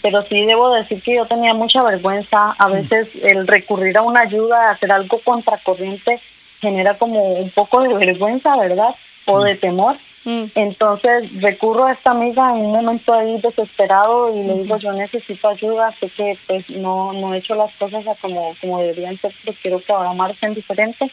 pero 0.03 0.23
sí 0.25 0.45
debo 0.45 0.75
decir 0.75 1.01
que 1.01 1.15
yo 1.15 1.27
tenía 1.27 1.55
mucha 1.55 1.83
vergüenza. 1.83 2.55
A 2.59 2.69
veces 2.69 3.09
el 3.23 3.47
recurrir 3.47 3.97
a 3.97 4.03
una 4.03 4.23
ayuda, 4.23 4.67
a 4.67 4.73
hacer 4.73 4.91
algo 4.91 5.21
contracorriente, 5.21 6.21
genera 6.61 6.95
como 6.95 7.35
un 7.35 7.51
poco 7.51 7.81
de 7.83 7.95
vergüenza, 7.95 8.57
¿verdad? 8.57 8.97
O 9.27 9.43
de 9.43 9.55
temor. 9.55 9.97
Mm. 10.25 10.45
Entonces 10.55 11.41
recurro 11.41 11.87
a 11.87 11.93
esta 11.93 12.13
amiga 12.13 12.51
en 12.51 12.67
un 12.67 12.73
momento 12.73 13.13
ahí 13.13 13.41
desesperado 13.41 14.35
y 14.35 14.45
le 14.45 14.63
digo, 14.63 14.77
yo 14.79 14.93
necesito 14.93 15.49
ayuda, 15.49 15.95
sé 15.99 16.09
que 16.11 16.39
pues 16.47 16.69
no, 16.71 17.13
no 17.13 17.35
he 17.35 17.39
hecho 17.39 17.55
las 17.55 17.73
cosas 17.75 18.05
como, 18.21 18.55
como 18.61 18.81
deberían 18.81 19.19
ser, 19.19 19.35
pero 19.45 19.57
quiero 19.61 19.81
que 19.83 19.93
ahora 19.93 20.13
marchen 20.15 20.55
diferente. 20.55 21.11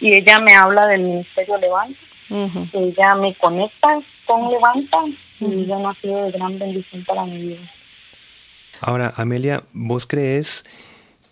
Y 0.00 0.14
ella 0.14 0.40
me 0.40 0.54
habla 0.54 0.86
del 0.86 1.02
Ministerio 1.02 1.56
Levanta. 1.58 1.98
Ella 2.72 3.14
me 3.16 3.34
conecta 3.34 4.00
con 4.26 4.50
Levanta 4.50 4.98
y 5.40 5.66
ya 5.66 5.78
no 5.78 5.88
ha 5.88 5.94
sido 5.94 6.24
de 6.24 6.30
gran 6.30 6.58
bendición 6.58 7.04
para 7.04 7.24
mi 7.24 7.38
vida. 7.38 7.60
Ahora, 8.80 9.12
Amelia, 9.16 9.62
¿vos 9.72 10.06
crees 10.06 10.64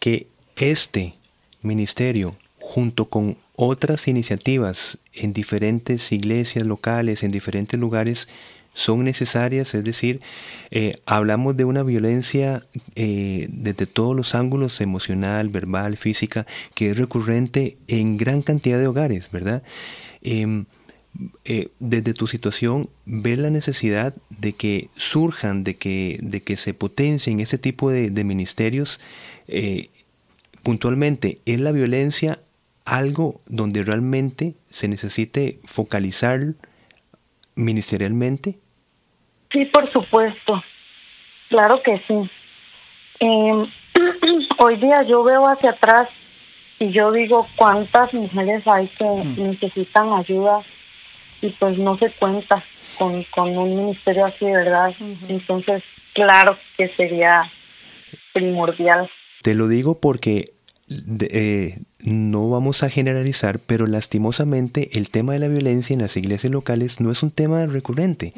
que 0.01 0.27
este 0.57 1.15
ministerio, 1.63 2.35
junto 2.59 3.07
con 3.07 3.37
otras 3.57 4.09
iniciativas 4.09 4.99
en 5.21 5.33
diferentes 5.33 6.13
iglesias 6.13 6.67
locales, 6.67 7.23
en 7.23 7.31
diferentes 7.31 7.79
lugares, 7.79 8.29
son 8.75 9.05
necesarias? 9.05 9.75
Es 9.75 9.85
decir, 9.85 10.21
eh, 10.71 10.93
hablamos 11.07 11.57
de 11.57 11.65
una 11.65 11.83
violencia 11.83 12.65
eh, 12.95 13.49
desde 13.51 13.87
todos 13.87 14.15
los 14.15 14.35
ángulos, 14.35 14.81
emocional, 14.81 15.49
verbal, 15.49 15.97
física, 15.97 16.47
que 16.75 16.91
es 16.91 16.97
recurrente 16.97 17.77
en 17.89 18.17
gran 18.17 18.43
cantidad 18.43 18.79
de 18.79 18.87
hogares, 18.87 19.31
¿verdad? 19.33 19.63
Em, 20.23 20.67
eh, 21.45 21.69
desde 21.81 22.15
tu 22.15 22.29
situación, 22.29 22.89
¿ves 23.05 23.39
la 23.39 23.51
necesidad 23.51 24.15
de 24.31 24.53
que 24.53 24.89
surjan, 24.95 25.65
de 25.65 25.75
que, 25.75 26.19
de 26.23 26.43
que 26.43 26.57
se 26.57 26.75
potencien 26.75 27.41
ese 27.41 27.59
tipo 27.59 27.91
de, 27.91 28.11
ministerios? 28.25 29.01
Eh, 29.49 29.89
puntualmente, 30.63 31.39
¿es 31.45 31.61
la 31.61 31.73
violencia 31.73 32.41
algo 32.89 33.39
donde 33.47 33.83
realmente 33.83 34.55
se 34.71 34.89
necesite 34.89 35.59
focalizar 35.65 36.41
ministerialmente? 37.55 38.59
Sí, 39.51 39.65
por 39.67 39.91
supuesto. 39.93 40.63
Claro 41.49 41.83
que 41.83 42.01
sí. 42.07 42.31
Em, 43.21 43.67
hoy 44.59 44.77
día 44.77 45.03
yo 45.03 45.23
veo 45.23 45.47
hacia 45.47 45.71
atrás 45.71 46.09
y 46.79 46.91
yo 46.91 47.13
digo 47.13 47.47
cuántas 47.57 48.15
mujeres 48.15 48.67
hay 48.67 48.89
que 48.89 49.05
mm. 49.05 49.43
necesitan 49.43 50.13
ayuda 50.13 50.61
y 51.43 51.51
pues 51.51 51.79
no 51.79 51.99
se 51.99 52.11
cuenta 52.13 52.63
con, 52.97 53.23
con 53.25 53.57
un 53.57 53.77
ministerio 53.77 54.25
así, 54.25 54.45
¿verdad? 54.47 54.95
Entonces, 55.29 55.83
claro 56.15 56.57
que 56.77 56.89
sería 56.89 57.51
primordial. 58.33 59.11
Te 59.43 59.55
lo 59.55 59.69
digo 59.69 60.01
porque 60.01 60.53
eh, 61.31 61.79
no 62.01 62.49
vamos 62.49 62.85
a 62.85 62.91
generalizar, 62.91 63.59
pero 63.59 63.87
lastimosamente 63.87 64.97
el 64.97 65.11
tema 65.11 65.33
de 65.33 65.41
la 65.41 65.49
violencia 65.49 65.95
en 65.95 66.03
las 66.03 66.17
iglesias 66.17 66.53
locales 66.53 67.01
no 67.01 67.11
es 67.11 67.25
un 67.25 67.33
tema 67.33 67.67
recurrente. 67.67 68.33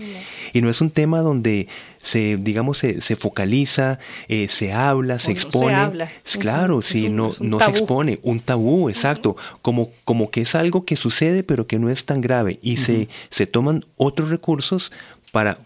Y 0.55 0.63
no 0.63 0.71
es 0.71 0.81
un 0.81 0.91
tema 0.91 1.21
donde 1.21 1.69
se, 2.01 2.39
digamos, 2.39 2.79
se, 2.79 3.03
se 3.03 3.17
focaliza, 3.17 3.99
eh, 4.29 4.49
se 4.49 4.73
habla, 4.73 5.19
se 5.19 5.33
expone. 5.33 6.09
Claro, 6.39 6.81
si 6.81 7.11
no, 7.11 7.33
no 7.41 7.61
se 7.61 7.71
expone, 7.71 8.19
un 8.23 8.41
tabú, 8.41 8.89
exacto, 8.89 9.37
como, 9.61 9.91
como 10.05 10.31
que 10.31 10.41
es 10.41 10.55
algo 10.55 10.87
que 10.87 10.97
sucede 10.97 11.43
pero 11.43 11.67
que 11.67 11.79
no 11.79 11.91
es 11.91 12.07
tan 12.07 12.23
grave. 12.23 12.59
Y 12.63 12.79
se, 12.79 13.09
se 13.29 13.47
toman 13.47 13.85
otros 13.97 14.31
recursos 14.31 14.91
para 15.33 15.59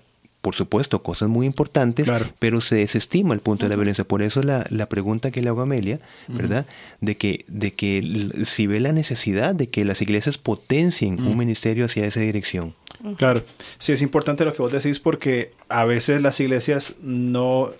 por 0.44 0.54
supuesto, 0.54 1.02
cosas 1.02 1.30
muy 1.30 1.46
importantes, 1.46 2.12
pero 2.38 2.60
se 2.60 2.76
desestima 2.76 3.32
el 3.32 3.40
punto 3.40 3.64
de 3.64 3.70
la 3.70 3.76
violencia. 3.76 4.04
Por 4.04 4.20
eso 4.20 4.42
la, 4.42 4.66
la 4.68 4.90
pregunta 4.90 5.30
que 5.30 5.40
le 5.40 5.48
hago 5.48 5.60
a 5.60 5.62
Amelia, 5.62 5.98
¿verdad? 6.28 6.66
De 7.00 7.16
que, 7.16 7.46
de 7.48 7.72
que 7.72 8.30
si 8.44 8.66
ve 8.66 8.78
la 8.78 8.92
necesidad 8.92 9.54
de 9.54 9.68
que 9.68 9.86
las 9.86 10.02
iglesias 10.02 10.36
potencien 10.36 11.18
un 11.26 11.38
ministerio 11.38 11.86
hacia 11.86 12.04
esa 12.04 12.20
dirección. 12.20 12.74
Claro, 13.16 13.42
sí 13.78 13.92
es 13.92 14.02
importante 14.02 14.44
lo 14.44 14.52
que 14.52 14.60
vos 14.60 14.70
decís 14.70 15.00
porque 15.00 15.50
a 15.70 15.86
veces 15.86 16.20
las 16.20 16.38
iglesias 16.40 16.96
no, 17.00 17.70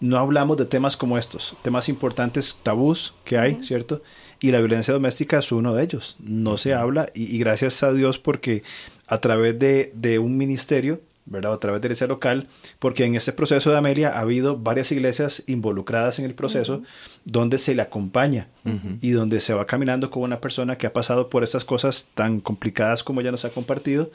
no 0.00 0.16
hablamos 0.16 0.56
de 0.56 0.64
temas 0.64 0.96
como 0.96 1.18
estos, 1.18 1.54
temas 1.60 1.90
importantes, 1.90 2.56
tabús 2.62 3.12
que 3.24 3.36
hay, 3.36 3.62
¿cierto? 3.62 4.02
Y 4.40 4.52
la 4.52 4.60
violencia 4.60 4.94
doméstica 4.94 5.40
es 5.40 5.52
uno 5.52 5.74
de 5.74 5.84
ellos. 5.84 6.16
No 6.20 6.56
se 6.56 6.72
habla 6.72 7.10
y, 7.14 7.36
y 7.36 7.38
gracias 7.40 7.82
a 7.82 7.92
Dios 7.92 8.18
porque 8.18 8.62
a 9.06 9.20
través 9.20 9.58
de, 9.58 9.92
de 9.94 10.18
un 10.18 10.38
ministerio 10.38 10.98
¿verdad? 11.26 11.52
A 11.52 11.60
través 11.60 11.80
de 11.80 11.88
iglesia 11.88 12.06
local, 12.06 12.46
porque 12.78 13.04
en 13.04 13.16
este 13.16 13.32
proceso 13.32 13.70
de 13.70 13.78
Amelia 13.78 14.10
ha 14.10 14.20
habido 14.20 14.56
varias 14.56 14.92
iglesias 14.92 15.42
involucradas 15.46 16.18
en 16.18 16.24
el 16.24 16.34
proceso 16.34 16.82
donde 17.24 17.58
se 17.58 17.74
le 17.74 17.82
acompaña 17.82 18.48
y 19.00 19.10
donde 19.10 19.38
se 19.40 19.54
va 19.54 19.66
caminando 19.66 20.10
con 20.10 20.22
una 20.22 20.40
persona 20.40 20.76
que 20.76 20.86
ha 20.86 20.92
pasado 20.92 21.28
por 21.28 21.44
estas 21.44 21.64
cosas 21.64 22.08
tan 22.14 22.40
complicadas 22.40 23.02
como 23.02 23.20
ya 23.20 23.30
nos 23.30 23.44
ha 23.44 23.50
compartido, 23.50 24.10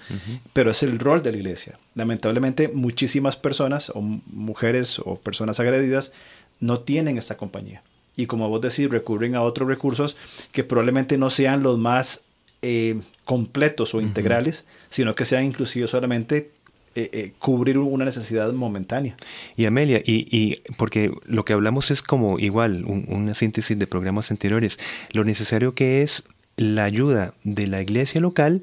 pero 0.53 0.71
es 0.71 0.83
el 0.83 0.99
rol 0.99 1.21
de 1.21 1.31
la 1.31 1.37
iglesia. 1.37 1.77
Lamentablemente 1.95 2.69
muchísimas 2.69 3.35
personas 3.35 3.91
o 3.93 4.01
mujeres 4.01 4.99
o 4.99 5.15
personas 5.15 5.59
agredidas 5.59 6.13
no 6.59 6.79
tienen 6.79 7.17
esta 7.17 7.37
compañía. 7.37 7.83
Y 8.15 8.25
como 8.25 8.49
vos 8.49 8.61
decís, 8.61 8.89
recurren 8.89 9.35
a 9.35 9.41
otros 9.41 9.67
recursos 9.67 10.17
que 10.51 10.63
probablemente 10.63 11.17
no 11.17 11.29
sean 11.29 11.63
los 11.63 11.77
más 11.77 12.23
eh, 12.61 12.99
completos 13.25 13.95
o 13.95 14.01
integrales, 14.01 14.65
sino 14.89 15.15
que 15.15 15.25
sean 15.25 15.45
inclusive 15.45 15.87
solamente 15.87 16.51
eh, 16.95 17.09
eh, 17.13 17.33
cubrir 17.39 17.77
una 17.77 18.05
necesidad 18.05 18.51
momentánea. 18.53 19.15
Y 19.55 19.65
Amelia, 19.65 20.01
y, 20.05 20.27
y, 20.29 20.61
porque 20.77 21.11
lo 21.25 21.45
que 21.45 21.53
hablamos 21.53 21.91
es 21.91 22.01
como 22.01 22.37
igual, 22.39 22.83
una 22.85 23.33
síntesis 23.33 23.77
de 23.79 23.87
programas 23.87 24.31
anteriores, 24.31 24.79
lo 25.13 25.23
necesario 25.23 25.73
que 25.73 26.01
es 26.01 26.23
la 26.57 26.83
ayuda 26.83 27.33
de 27.43 27.67
la 27.67 27.81
iglesia 27.81 28.19
local 28.21 28.61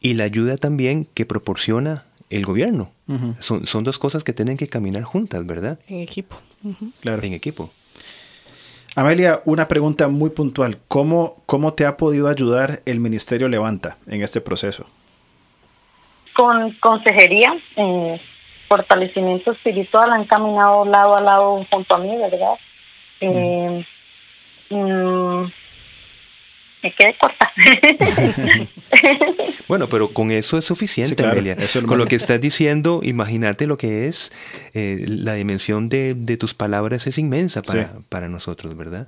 y 0.00 0.14
la 0.14 0.24
ayuda 0.24 0.56
también 0.56 1.06
que 1.14 1.26
proporciona 1.26 2.04
el 2.30 2.44
gobierno. 2.44 2.90
son, 3.40 3.66
son, 3.66 3.84
dos 3.84 3.98
cosas 3.98 4.24
que 4.24 4.32
tienen 4.32 4.56
que 4.56 4.68
caminar 4.68 5.02
juntas, 5.02 5.44
¿verdad? 5.46 5.78
En 5.88 6.00
equipo. 6.00 6.36
Claro. 7.00 7.22
En 7.22 7.32
equipo. 7.32 7.70
Amelia, 8.94 9.40
una 9.44 9.68
pregunta 9.68 10.08
muy 10.08 10.30
puntual. 10.30 10.78
¿Cómo, 10.88 11.42
¿Cómo 11.46 11.72
te 11.72 11.86
ha 11.86 11.96
podido 11.96 12.28
ayudar 12.28 12.82
el 12.84 13.00
Ministerio 13.00 13.48
Levanta 13.48 13.96
en 14.06 14.22
este 14.22 14.40
proceso? 14.40 14.86
Con 16.32 16.72
consejería, 16.72 17.56
eh, 17.76 18.20
fortalecimiento 18.68 19.52
espiritual, 19.52 20.12
han 20.12 20.24
caminado 20.24 20.84
lado 20.84 21.16
a 21.16 21.22
lado 21.22 21.66
junto 21.70 21.94
a 21.94 21.98
mí, 21.98 22.16
¿verdad? 22.16 22.54
Eh, 23.20 23.84
mm, 24.70 25.44
me 26.82 26.90
quedé 26.92 27.14
corta. 27.18 27.52
bueno, 29.68 29.88
pero 29.88 30.12
con 30.12 30.30
eso 30.30 30.58
es 30.58 30.64
suficiente, 30.64 31.24
Amelia. 31.24 31.56
con 31.86 31.98
lo 31.98 32.06
que 32.06 32.16
estás 32.16 32.40
diciendo, 32.40 33.00
imagínate 33.02 33.66
lo 33.66 33.76
que 33.76 34.08
es 34.08 34.32
eh, 34.74 35.04
la 35.06 35.34
dimensión 35.34 35.88
de, 35.88 36.36
tus 36.38 36.54
palabras 36.54 37.06
es 37.06 37.18
inmensa 37.18 37.62
para, 37.62 37.92
para 38.08 38.28
nosotros, 38.28 38.76
¿verdad? 38.76 39.06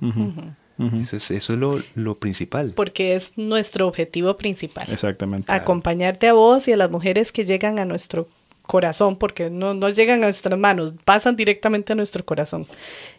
Eso 0.77 1.15
es, 1.15 1.31
eso 1.31 1.53
es 1.53 1.59
lo, 1.59 1.81
lo, 1.95 2.15
principal. 2.15 2.73
Porque 2.75 3.15
es 3.15 3.37
nuestro 3.37 3.87
objetivo 3.87 4.35
principal. 4.35 4.87
Exactamente. 4.91 5.51
Acompañarte 5.53 6.27
a 6.27 6.33
vos 6.33 6.67
y 6.67 6.73
a 6.73 6.77
las 6.77 6.91
mujeres 6.91 7.31
que 7.31 7.45
llegan 7.45 7.79
a 7.79 7.85
nuestro 7.85 8.27
corazón, 8.65 9.15
porque 9.15 9.49
no, 9.49 9.73
no 9.73 9.89
llegan 9.89 10.19
a 10.19 10.23
nuestras 10.23 10.57
manos, 10.59 10.93
pasan 11.05 11.35
directamente 11.35 11.93
a 11.93 11.95
nuestro 11.95 12.25
corazón. 12.25 12.67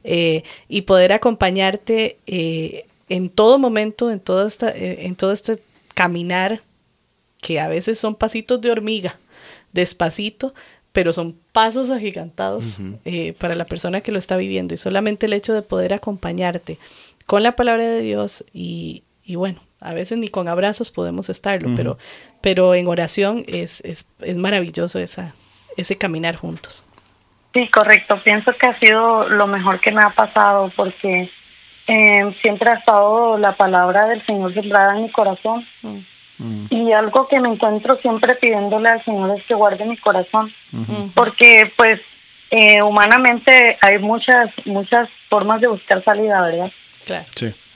Eh, 0.05 0.43
y 0.69 0.83
poder 0.83 1.13
acompañarte 1.13 2.19
eh, 2.27 2.87
en 3.09 3.31
todo 3.31 3.59
momento, 3.59 4.11
en 4.11 4.21
todo, 4.21 4.47
esta, 4.47 4.71
eh, 4.71 5.07
en 5.07 5.17
todo 5.17 5.33
este 5.33 5.59
caminar, 5.95 6.61
que 7.41 7.61
a 7.61 7.69
veces 7.69 7.99
son 7.99 8.15
pasitos 8.15 8.61
de 8.61 8.71
hormiga, 8.71 9.19
despacito, 9.73 10.53
pero 10.93 11.13
son 11.13 11.37
pasos 11.53 11.91
agigantados 11.91 12.79
para 13.39 13.55
la 13.55 13.67
persona 13.67 14.01
que 14.01 14.13
lo 14.13 14.19
está 14.19 14.39
viviendo. 14.39 14.73
Y 14.73 14.79
solamente 14.79 15.27
el 15.27 15.35
hecho 15.35 15.53
de 15.53 15.61
poder 15.61 15.93
acompañarte 15.93 16.79
con 17.27 17.43
la 17.43 17.53
palabra 17.53 17.85
de 17.85 18.01
Dios 18.01 18.45
y, 18.53 19.03
y 19.25 19.35
bueno, 19.35 19.61
a 19.81 19.93
veces 19.93 20.19
ni 20.19 20.29
con 20.29 20.49
abrazos 20.49 20.91
podemos 20.91 21.29
estarlo, 21.29 21.69
pero, 21.77 21.99
pero 22.41 22.75
en 22.75 22.89
oración 22.89 23.45
es, 23.47 23.81
es, 23.83 24.09
es 24.21 24.37
maravilloso 24.37 24.99
esa, 24.99 25.35
ese 25.77 25.97
caminar 25.97 26.37
juntos. 26.37 26.83
Sí, 27.53 27.69
correcto. 27.69 28.19
Pienso 28.23 28.53
que 28.53 28.67
ha 28.67 28.79
sido 28.79 29.29
lo 29.29 29.47
mejor 29.47 29.81
que 29.81 29.91
me 29.91 30.03
ha 30.03 30.11
pasado 30.11 30.71
porque 30.77 31.31
eh, 31.87 32.35
siempre 32.43 32.71
ha 32.71 32.75
estado 32.75 33.39
la 33.39 33.53
palabra 33.53 34.07
del 34.07 34.25
Señor 34.27 34.53
sembrada 34.55 34.97
en 34.97 35.05
mi 35.05 35.11
corazón. 35.11 35.65
Mm. 35.83 36.67
Y 36.69 36.93
algo 36.93 37.29
que 37.29 37.41
me 37.41 37.49
encuentro 37.49 37.97
siempre 37.97 38.35
pidiéndole 38.35 38.91
al 38.91 39.05
Señor 39.05 39.39
es 39.39 39.45
que 39.45 39.55
guarde 39.55 39.87
mi 39.87 39.97
corazón. 39.97 40.53
Porque 41.15 41.73
pues 41.77 42.01
eh, 42.51 42.83
humanamente 42.83 43.79
hay 43.81 43.99
muchas, 43.99 44.51
muchas 44.67 45.09
formas 45.31 45.61
de 45.63 45.69
buscar 45.69 46.05
salida, 46.05 46.43
¿verdad? 46.43 46.71
Claro. 47.07 47.25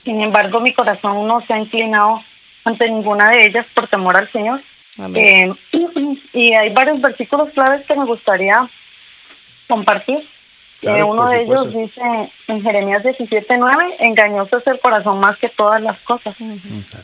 Sin 0.03 0.21
embargo, 0.21 0.59
mi 0.59 0.73
corazón 0.73 1.27
no 1.27 1.41
se 1.41 1.53
ha 1.53 1.59
inclinado 1.59 2.21
ante 2.63 2.89
ninguna 2.89 3.29
de 3.29 3.47
ellas 3.47 3.65
por 3.73 3.87
temor 3.87 4.17
al 4.17 4.31
Señor. 4.31 4.61
Eh, 5.15 5.51
y 6.33 6.53
hay 6.53 6.69
varios 6.69 7.01
versículos 7.01 7.49
claves 7.51 7.85
que 7.85 7.95
me 7.95 8.05
gustaría 8.05 8.69
compartir. 9.67 10.27
Eh, 10.81 11.03
uno 11.03 11.29
de 11.29 11.43
ellos 11.43 11.71
dice 11.71 12.01
en 12.47 12.61
Jeremías 12.63 13.03
17:9, 13.03 13.95
engañoso 13.99 14.57
es 14.57 14.67
el 14.67 14.79
corazón 14.79 15.19
más 15.19 15.37
que 15.37 15.49
todas 15.49 15.79
las 15.81 15.97
cosas. 15.99 16.35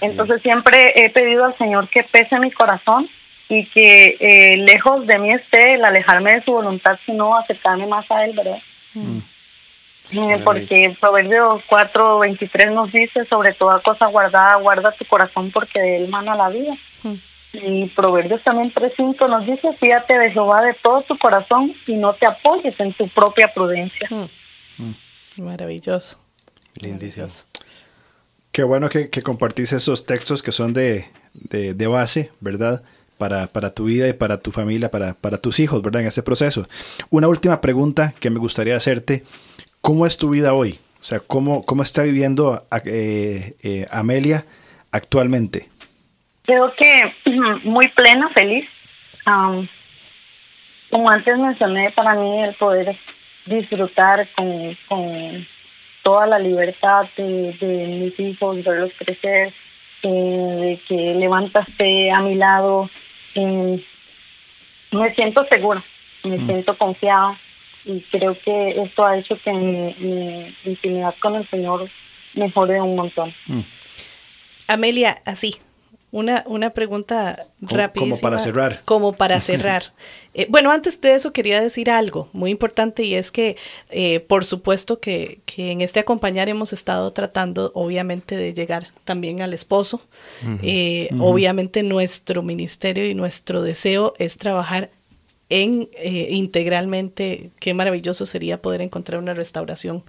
Entonces 0.01 0.41
siempre 0.41 0.93
he 0.95 1.09
pedido 1.11 1.45
al 1.45 1.53
Señor 1.53 1.87
que 1.87 2.03
pese 2.03 2.39
mi 2.39 2.51
corazón 2.51 3.07
y 3.49 3.65
que 3.67 4.17
eh, 4.19 4.57
lejos 4.57 5.05
de 5.05 5.19
mí 5.19 5.31
esté 5.31 5.75
el 5.75 5.85
alejarme 5.85 6.33
de 6.33 6.41
su 6.41 6.53
voluntad, 6.53 6.99
sino 7.05 7.37
acercarme 7.37 7.85
más 7.85 8.09
a 8.11 8.25
Él, 8.25 8.35
¿verdad? 8.35 8.59
Porque 10.43 10.95
Proverbios 10.99 11.63
4:23 11.69 12.73
nos 12.73 12.91
dice, 12.91 13.25
sobre 13.25 13.53
toda 13.53 13.79
cosa 13.81 14.07
guardada, 14.07 14.57
guarda 14.57 14.91
tu 14.91 15.05
corazón 15.05 15.51
porque 15.51 15.79
de 15.79 15.97
él 15.97 16.07
mana 16.09 16.35
la 16.35 16.49
vida. 16.49 16.75
Y 17.53 17.87
Proverbios 17.87 18.43
también 18.43 18.71
3.5 18.73 19.29
nos 19.29 19.45
dice, 19.45 19.73
fíjate 19.73 20.17
de 20.17 20.31
Jehová 20.31 20.63
de 20.63 20.73
todo 20.75 21.01
tu 21.01 21.17
corazón 21.17 21.73
y 21.87 21.93
no 21.93 22.13
te 22.13 22.25
apoyes 22.25 22.79
en 22.79 22.93
tu 22.93 23.07
propia 23.07 23.53
prudencia. 23.53 24.07
Mm. 24.09 25.43
Maravilloso. 25.43 26.19
Lindísimo. 26.75 27.27
Qué 28.51 28.63
bueno 28.63 28.89
que, 28.89 29.09
que 29.09 29.21
compartís 29.21 29.71
esos 29.73 30.05
textos 30.05 30.41
que 30.41 30.51
son 30.51 30.73
de, 30.73 31.05
de, 31.33 31.87
base, 31.87 32.31
¿verdad? 32.39 32.83
Para, 33.17 33.47
para, 33.47 33.71
tu 33.73 33.85
vida 33.85 34.07
y 34.07 34.13
para 34.13 34.39
tu 34.39 34.51
familia, 34.51 34.91
para, 34.91 35.13
para 35.13 35.37
tus 35.37 35.59
hijos, 35.59 35.81
¿verdad? 35.81 36.01
En 36.01 36.07
ese 36.07 36.23
proceso. 36.23 36.67
Una 37.09 37.27
última 37.27 37.61
pregunta 37.61 38.13
que 38.19 38.29
me 38.29 38.39
gustaría 38.39 38.75
hacerte. 38.75 39.23
¿Cómo 39.87 40.05
es 40.05 40.17
tu 40.17 40.31
vida 40.31 40.53
hoy? 40.53 40.77
O 40.99 41.03
sea, 41.03 41.21
¿cómo, 41.25 41.65
cómo 41.65 41.81
está 41.81 42.03
viviendo 42.03 42.61
eh, 42.87 43.53
eh, 43.63 43.87
Amelia 43.89 44.43
actualmente? 44.91 45.69
Creo 46.43 46.73
que 46.75 47.13
muy 47.63 47.87
plena, 47.87 48.27
feliz. 48.31 48.67
como 49.23 51.09
antes 51.09 51.37
mencioné, 51.37 51.91
para 51.91 52.15
mí 52.15 52.43
el 52.43 52.53
poder 52.55 52.97
disfrutar 53.45 54.27
con, 54.35 54.77
con 54.89 55.47
toda 56.03 56.27
la 56.27 56.39
libertad 56.39 57.07
de, 57.15 57.55
mis 58.01 58.19
hijos, 58.19 58.61
verlos 58.65 58.91
crecer, 58.97 59.53
eh, 60.03 60.09
de 60.09 60.81
que 60.85 61.15
levantaste 61.15 62.11
a 62.11 62.19
mi 62.19 62.35
lado. 62.35 62.89
Eh, 63.35 63.81
me 64.91 65.15
siento 65.15 65.45
segura, 65.45 65.81
me 66.25 66.39
mm. 66.39 66.45
siento 66.45 66.77
confiada 66.77 67.37
y 67.87 68.01
creo 68.11 68.37
que 68.37 68.81
esto 68.81 69.05
ha 69.05 69.17
hecho 69.17 69.39
que 69.41 69.51
mi, 69.53 70.55
intimidad 70.65 71.15
con 71.21 71.35
el 71.35 71.47
Señor 71.47 71.89
mejore 72.33 72.81
un 72.81 72.95
montón. 72.95 73.33
Mm. 73.47 73.61
Amelia, 74.67 75.21
así, 75.25 75.55
una, 76.11 76.43
una 76.47 76.71
pregunta 76.71 77.45
rápida. 77.61 78.01
Como 78.01 78.19
para 78.19 78.39
cerrar. 78.39 78.81
Como 78.85 79.13
para 79.13 79.39
cerrar. 79.41 79.93
Eh, 80.33 80.47
bueno, 80.49 80.71
antes 80.71 80.99
de 81.01 81.13
eso 81.15 81.33
quería 81.33 81.61
decir 81.61 81.89
algo 81.89 82.29
muy 82.33 82.51
importante 82.51 83.03
y 83.03 83.15
es 83.15 83.31
que, 83.31 83.57
eh, 83.89 84.19
por 84.19 84.45
supuesto 84.45 84.99
que, 84.99 85.39
que, 85.45 85.71
en 85.71 85.81
este 85.81 85.99
acompañar 85.99 86.49
hemos 86.49 86.73
estado 86.73 87.11
tratando, 87.11 87.71
obviamente, 87.73 88.35
de 88.35 88.53
llegar 88.53 88.89
también 89.03 89.41
al 89.41 89.53
esposo. 89.53 90.01
Eh, 90.61 91.09
obviamente 91.19 91.81
nuestro 91.81 92.43
ministerio 92.43 93.07
y 93.09 93.15
nuestro 93.15 93.63
deseo 93.63 94.13
es 94.19 94.37
trabajar 94.37 94.89
en 95.49 95.89
integralmente. 96.29 97.51
Qué 97.59 97.73
maravilloso 97.73 98.25
sería 98.25 98.61
poder 98.61 98.81
encontrar 98.81 99.19
una 99.19 99.33
restauración 99.33 100.03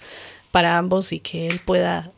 para 0.51 0.79
ambos 0.79 1.13
y 1.13 1.21
que 1.21 1.47
él 1.47 1.61
pueda 1.65 2.11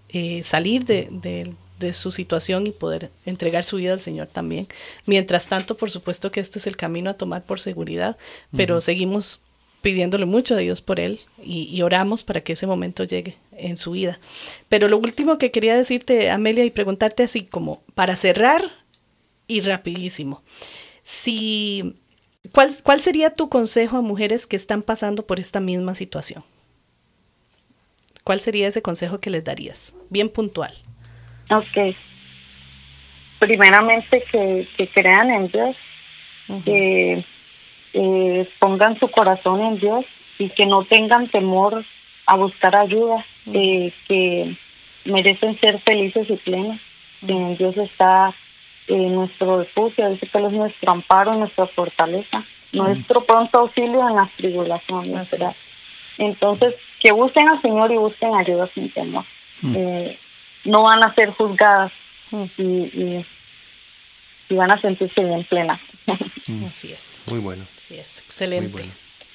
salir 0.43 0.85
de, 0.85 1.09
de 1.11 1.53
de 1.81 1.93
su 1.95 2.13
situación 2.13 2.67
y 2.67 2.71
poder 2.71 3.11
entregar 3.27 3.65
su 3.65 3.77
vida 3.77 3.95
al 3.95 4.01
Señor 4.01 4.29
también. 4.29 4.69
Mientras 5.07 5.49
tanto, 5.49 5.77
por 5.77 5.91
supuesto 5.91 6.31
que 6.31 6.39
este 6.39 6.61
es 6.61 6.67
el 6.67 6.77
camino 6.77 7.11
a 7.11 7.15
tomar 7.15 7.43
por 7.43 7.59
seguridad, 7.59 8.17
pero 8.55 8.81
seguimos 8.81 9.43
pidiéndole 9.81 10.27
mucho 10.27 10.55
a 10.55 10.59
Dios 10.59 10.83
por 10.83 11.01
él 11.01 11.21
y, 11.43 11.81
oramos 11.81 12.23
para 12.23 12.43
que 12.43 12.53
ese 12.53 12.67
momento 12.67 13.03
llegue 13.05 13.37
en 13.57 13.79
su 13.79 13.93
vida. 13.93 14.21
Pero 14.69 14.89
lo 14.89 14.99
último 14.99 15.39
que 15.39 15.51
quería 15.51 15.75
decirte, 15.75 16.31
Amelia, 16.31 16.67
y 16.67 16.71
preguntarte 16.71 17.23
así 17.23 17.45
como 17.45 17.83
para 17.95 18.15
cerrar 18.15 18.63
y 19.49 19.63
rapidísimo, 19.63 20.43
si, 21.03 21.97
¿cuál, 22.53 22.71
¿cuál 22.83 23.01
sería 23.01 23.35
tu 23.35 23.49
consejo 23.49 23.97
a 23.97 24.03
mujeres 24.03 24.47
que 24.47 24.57
están 24.57 24.83
pasando 24.83 25.27
por 25.27 25.41
esta 25.41 25.61
misma 25.61 25.95
situación? 25.95 26.43
¿Cuál 28.25 28.41
sería 28.41 28.69
ese 28.69 28.83
consejo 28.83 29.21
que 29.21 29.31
les 29.31 29.45
darías? 29.45 29.95
Bien 30.09 30.29
puntual. 30.29 30.73
Ok. 31.51 31.97
Primeramente 33.39 34.23
que, 34.31 34.69
que 34.77 34.89
crean 34.89 35.31
en 35.31 35.49
Dios, 35.49 35.77
que 36.65 37.25
eh, 37.95 38.49
pongan 38.59 38.99
su 38.99 39.09
corazón 39.09 39.61
en 39.63 39.79
Dios 39.79 40.05
y 40.39 40.51
que 40.51 40.67
no 40.67 40.85
tengan 40.85 41.29
temor 41.29 41.85
a 42.27 42.37
buscar 42.37 42.77
ayuda, 42.77 43.25
eh, 43.53 43.93
que 44.07 44.57
merecen 45.05 45.59
ser 45.59 45.81
felices 45.81 46.29
y 46.29 46.37
plenos. 46.37 46.81
En 47.27 47.57
Dios 47.57 47.77
está 47.77 48.35
eh, 48.91 49.09
nuestro 49.11 49.59
refugio, 49.61 50.09
dice 50.11 50.27
que 50.27 50.39
Él 50.39 50.47
es 50.47 50.53
nuestro 50.53 50.93
amparo, 50.93 51.35
nuestra 51.35 51.67
fortaleza, 51.67 52.45
nuestro 52.73 53.25
pronto 53.25 53.59
auxilio 53.59 54.09
en 54.09 54.17
las 54.17 54.31
tribulaciones. 54.33 55.37
Entonces, 56.19 56.75
que 57.01 57.13
busquen 57.13 57.49
al 57.49 57.63
Señor 57.63 57.91
y 57.93 57.97
busquen 57.97 58.35
ayuda 58.35 58.69
sin 58.75 58.91
temor 58.91 59.25
no 60.65 60.83
van 60.83 61.03
a 61.03 61.15
ser 61.15 61.31
juzgadas 61.31 61.93
y, 62.59 63.25
van 64.51 64.71
a 64.71 64.81
sentirse 64.81 65.23
bien 65.23 65.45
plenas. 65.45 65.81
Mm. 66.49 66.65
Así 66.71 66.93
es. 66.93 67.23
Muy 67.27 67.39
bueno. 67.39 67.65
Así 67.79 67.95
es, 67.95 68.19
excelente. 68.19 68.83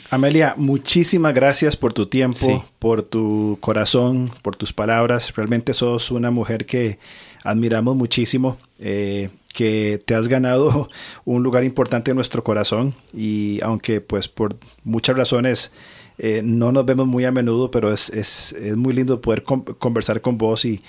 Amelia, 0.09 0.53
muchísimas 0.55 1.33
gracias 1.33 1.75
por 1.75 1.93
tu 1.93 2.05
tiempo, 2.05 2.63
por 2.79 3.01
tu 3.01 3.57
corazón, 3.59 4.29
por 4.41 4.55
tus 4.55 4.71
palabras. 4.71 5.33
Realmente 5.35 5.73
sos 5.73 6.11
una 6.11 6.29
mujer 6.31 6.65
que 6.65 6.99
admiramos 7.43 7.95
muchísimo, 7.95 8.57
eh, 8.79 9.29
que 9.53 9.99
te 10.05 10.15
has 10.15 10.27
ganado 10.27 10.89
un 11.25 11.43
lugar 11.43 11.63
importante 11.63 12.11
en 12.11 12.15
nuestro 12.15 12.43
corazón 12.43 12.93
y 13.13 13.59
aunque 13.63 14.01
pues 14.01 14.27
por 14.27 14.55
muchas 14.83 15.15
razones 15.17 15.71
Eh, 16.17 16.41
no 16.43 16.71
nos 16.71 16.85
vemos 16.85 17.07
muy 17.07 17.25
a 17.25 17.31
menudo, 17.31 17.71
pero 17.71 17.91
es, 17.91 18.09
es, 18.09 18.53
es 18.53 18.75
muy 18.77 18.93
lindo 18.93 19.19
poder 19.19 19.43
conversar 19.43 20.21
con 20.21 20.37
vos 20.37 20.63
y 20.63 20.81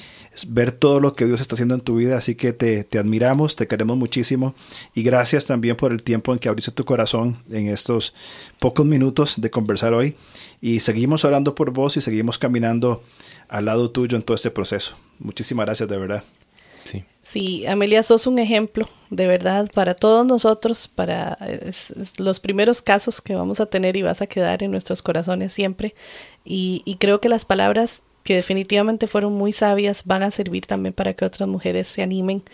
ver 0.48 0.70
todo 0.70 1.00
lo 1.00 1.14
que 1.14 1.24
Dios 1.26 1.40
está 1.40 1.54
haciendo 1.54 1.74
en 1.74 1.80
tu 1.80 1.96
vida. 1.96 2.16
Así 2.16 2.36
que 2.36 2.52
te, 2.52 2.84
te, 2.84 2.98
admiramos, 2.98 3.56
te 3.56 3.66
queremos 3.66 3.96
muchísimo 3.96 4.54
y 4.94 5.02
gracias 5.02 5.46
también 5.46 5.76
por 5.76 5.92
el 5.92 6.02
tiempo 6.02 6.32
en 6.32 6.38
que 6.38 6.48
abriste 6.48 6.70
tu 6.70 6.84
corazón 6.84 7.36
en 7.50 7.68
estos 7.68 8.14
pocos 8.60 8.86
minutos 8.86 9.40
de 9.40 9.50
conversar 9.50 9.94
hoy. 9.94 10.14
Y 10.60 10.80
seguimos 10.80 11.24
orando 11.24 11.54
por 11.54 11.72
vos 11.72 11.96
y 11.96 12.00
seguimos 12.00 12.38
caminando 12.38 13.02
al 13.48 13.64
lado 13.64 13.90
tuyo 13.90 14.16
en 14.16 14.22
todo 14.22 14.36
este 14.36 14.50
proceso. 14.50 14.96
Muchísimas 15.18 15.66
gracias, 15.66 15.88
de 15.88 15.96
verdad. 15.96 16.22
Sí. 17.28 17.66
Amelia, 17.66 18.04
sos 18.04 18.28
un 18.28 18.38
ejemplo, 18.38 18.88
de 19.10 19.26
verdad, 19.26 19.68
para 19.74 19.94
todos 19.94 20.24
nosotros, 20.24 20.86
para 20.86 21.36
los 22.18 22.38
primeros 22.38 22.82
casos 22.82 23.20
que 23.20 23.34
vamos 23.34 23.58
a 23.58 23.66
tener 23.66 23.96
y 23.96 24.02
vas 24.02 24.22
a 24.22 24.28
quedar 24.28 24.62
en 24.62 24.70
nuestros 24.70 25.02
corazones 25.02 25.52
siempre. 25.52 25.96
Y, 26.44 26.82
y 26.84 26.96
creo 26.96 27.20
que 27.20 27.28
las 27.28 27.44
palabras 27.44 28.02
que 28.22 28.36
definitivamente 28.36 29.08
fueron 29.08 29.32
muy 29.32 29.50
sabias 29.50 30.04
van 30.04 30.22
a 30.22 30.30
servir 30.30 30.66
también 30.66 30.92
para 30.92 31.14
que 31.14 31.24
otras 31.24 31.48
mujeres 31.48 31.88
se 31.88 32.02
animen 32.02 32.44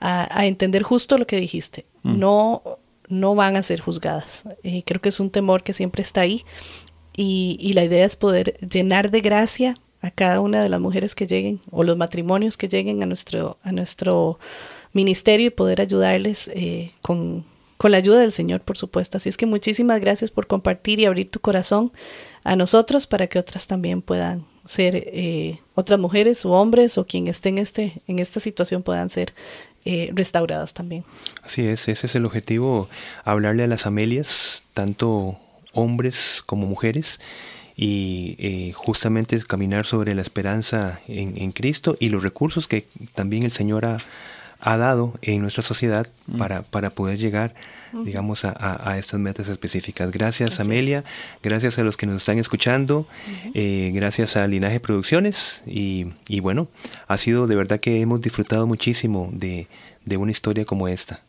a, 0.00 0.26
a 0.36 0.46
entender 0.46 0.82
justo 0.82 1.18
lo 1.18 1.26
que 1.26 1.36
dijiste. 1.36 1.84
Mm. 2.02 2.18
No, 2.18 2.62
no 3.08 3.34
van 3.34 3.56
a 3.56 3.62
ser 3.62 3.80
juzgadas. 3.80 4.44
Eh, 4.62 4.82
creo 4.86 5.02
que 5.02 5.10
es 5.10 5.20
un 5.20 5.28
temor 5.28 5.62
que 5.62 5.74
siempre 5.74 6.02
está 6.02 6.22
ahí. 6.22 6.42
Y, 7.14 7.58
y 7.60 7.74
la 7.74 7.84
idea 7.84 8.06
es 8.06 8.16
poder 8.16 8.54
llenar 8.60 9.10
de 9.10 9.20
gracia 9.20 9.74
a 10.02 10.10
cada 10.10 10.40
una 10.40 10.62
de 10.62 10.68
las 10.68 10.80
mujeres 10.80 11.14
que 11.14 11.26
lleguen 11.26 11.60
o 11.70 11.84
los 11.84 11.96
matrimonios 11.96 12.56
que 12.56 12.68
lleguen 12.68 13.02
a 13.02 13.06
nuestro, 13.06 13.56
a 13.62 13.72
nuestro 13.72 14.38
ministerio 14.92 15.46
y 15.46 15.50
poder 15.50 15.80
ayudarles 15.80 16.48
eh, 16.54 16.90
con, 17.00 17.44
con 17.78 17.92
la 17.92 17.98
ayuda 17.98 18.18
del 18.18 18.32
Señor, 18.32 18.60
por 18.60 18.76
supuesto. 18.76 19.16
Así 19.16 19.28
es 19.28 19.36
que 19.36 19.46
muchísimas 19.46 20.00
gracias 20.00 20.30
por 20.30 20.46
compartir 20.46 21.00
y 21.00 21.06
abrir 21.06 21.30
tu 21.30 21.40
corazón 21.40 21.92
a 22.44 22.56
nosotros 22.56 23.06
para 23.06 23.28
que 23.28 23.38
otras 23.38 23.66
también 23.66 24.02
puedan 24.02 24.44
ser 24.64 24.94
eh, 24.96 25.58
otras 25.74 25.98
mujeres 25.98 26.44
o 26.44 26.52
hombres 26.52 26.98
o 26.98 27.06
quien 27.06 27.28
esté 27.28 27.48
en, 27.48 27.58
este, 27.58 28.02
en 28.06 28.18
esta 28.18 28.40
situación 28.40 28.82
puedan 28.82 29.10
ser 29.10 29.34
eh, 29.84 30.10
restauradas 30.14 30.74
también. 30.74 31.04
Así 31.42 31.66
es, 31.66 31.88
ese 31.88 32.06
es 32.06 32.14
el 32.14 32.24
objetivo, 32.24 32.88
hablarle 33.24 33.64
a 33.64 33.66
las 33.66 33.86
Amelias, 33.86 34.64
tanto 34.74 35.38
hombres 35.72 36.42
como 36.46 36.66
mujeres, 36.66 37.18
y 37.82 38.36
eh, 38.38 38.72
justamente 38.76 39.34
es 39.34 39.44
caminar 39.44 39.86
sobre 39.86 40.14
la 40.14 40.22
esperanza 40.22 41.00
en, 41.08 41.50
Cristo 41.50 41.96
y 41.98 42.10
los 42.10 42.22
recursos 42.22 42.68
que 42.68 42.86
también 43.12 43.42
el 43.42 43.50
Señor 43.50 43.84
ha, 43.84 43.98
dado 44.76 45.14
en 45.20 45.42
nuestra 45.42 45.64
sociedad 45.64 46.06
mm. 46.28 46.38
para, 46.38 46.62
para 46.62 46.90
poder 46.90 47.18
llegar, 47.18 47.56
digamos, 47.92 48.44
a, 48.44 48.96
estas 48.96 49.18
metas 49.18 49.48
específicas. 49.48 50.12
Gracias, 50.12 50.60
Amelia, 50.60 51.02
gracias 51.42 51.76
a 51.80 51.82
los 51.82 51.96
que 51.96 52.06
nos 52.06 52.18
están 52.18 52.38
escuchando, 52.38 53.08
eh, 53.52 53.90
gracias 53.92 54.36
a 54.36 54.46
Linaje 54.46 54.78
Producciones 54.78 55.64
y, 55.66 56.06
y, 56.28 56.38
bueno, 56.38 56.68
ha 57.08 57.18
sido 57.18 57.48
de 57.48 57.56
verdad 57.56 57.80
que 57.80 58.00
hemos 58.00 58.20
disfrutado 58.20 58.68
muchísimo 58.68 59.28
de, 59.32 59.66
de 60.04 60.16
una 60.18 60.30
historia 60.30 60.64
como 60.64 60.86
esta. 60.86 61.20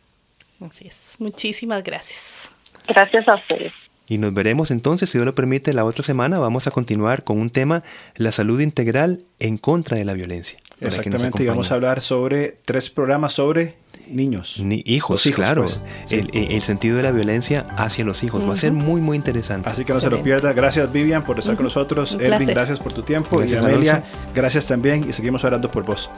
Así 0.61 0.87
es, 0.87 1.15
muchísimas 1.17 1.83
gracias. 1.83 2.51
Gracias 2.87 3.27
a 3.27 3.35
ustedes. 3.37 3.73
Y 4.07 4.17
nos 4.17 4.33
veremos 4.33 4.71
entonces, 4.71 5.09
si 5.09 5.17
Dios 5.17 5.25
lo 5.25 5.35
permite, 5.35 5.73
la 5.73 5.85
otra 5.85 6.03
semana 6.03 6.39
vamos 6.39 6.67
a 6.67 6.71
continuar 6.71 7.23
con 7.23 7.39
un 7.39 7.49
tema, 7.49 7.83
la 8.15 8.31
salud 8.31 8.59
integral 8.59 9.23
en 9.39 9.57
contra 9.57 9.97
de 9.97 10.05
la 10.05 10.13
violencia. 10.13 10.59
Exactamente, 10.81 11.43
y 11.43 11.47
vamos 11.47 11.71
a 11.71 11.75
hablar 11.75 12.01
sobre 12.01 12.55
tres 12.65 12.89
programas 12.89 13.33
sobre 13.33 13.75
niños. 14.07 14.59
Ni 14.59 14.83
hijos, 14.85 15.23
claro. 15.33 15.61
Pues, 15.61 15.81
el, 16.09 16.61
sentido 16.61 16.97
de 16.97 17.03
la 17.03 17.11
violencia 17.11 17.65
hacia 17.77 18.03
los 18.03 18.23
hijos. 18.23 18.47
Va 18.47 18.53
a 18.53 18.57
ser 18.57 18.73
muy, 18.73 19.01
muy 19.01 19.15
interesante. 19.15 19.69
Así 19.69 19.85
que 19.85 19.93
no 19.93 20.01
se 20.01 20.09
lo 20.09 20.21
pierda. 20.21 20.53
Gracias, 20.53 20.91
Vivian, 20.91 21.23
por 21.23 21.39
estar 21.39 21.55
con 21.55 21.63
nosotros. 21.63 22.17
Elvin, 22.19 22.47
gracias 22.47 22.79
por 22.79 22.93
tu 22.93 23.03
tiempo. 23.03 23.43
y 23.43 23.55
Amelia, 23.55 24.03
gracias 24.33 24.67
también. 24.67 25.07
Y 25.07 25.13
seguimos 25.13 25.43
orando 25.43 25.69
por 25.69 25.83
vos. 25.83 26.09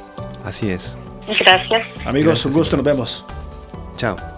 Así 0.44 0.70
es. 0.70 0.98
Gracias. 1.40 1.88
Amigos, 2.06 2.46
un 2.46 2.54
gusto. 2.54 2.78
Nos 2.78 2.86
vemos. 2.86 3.26
Chao. 3.98 4.35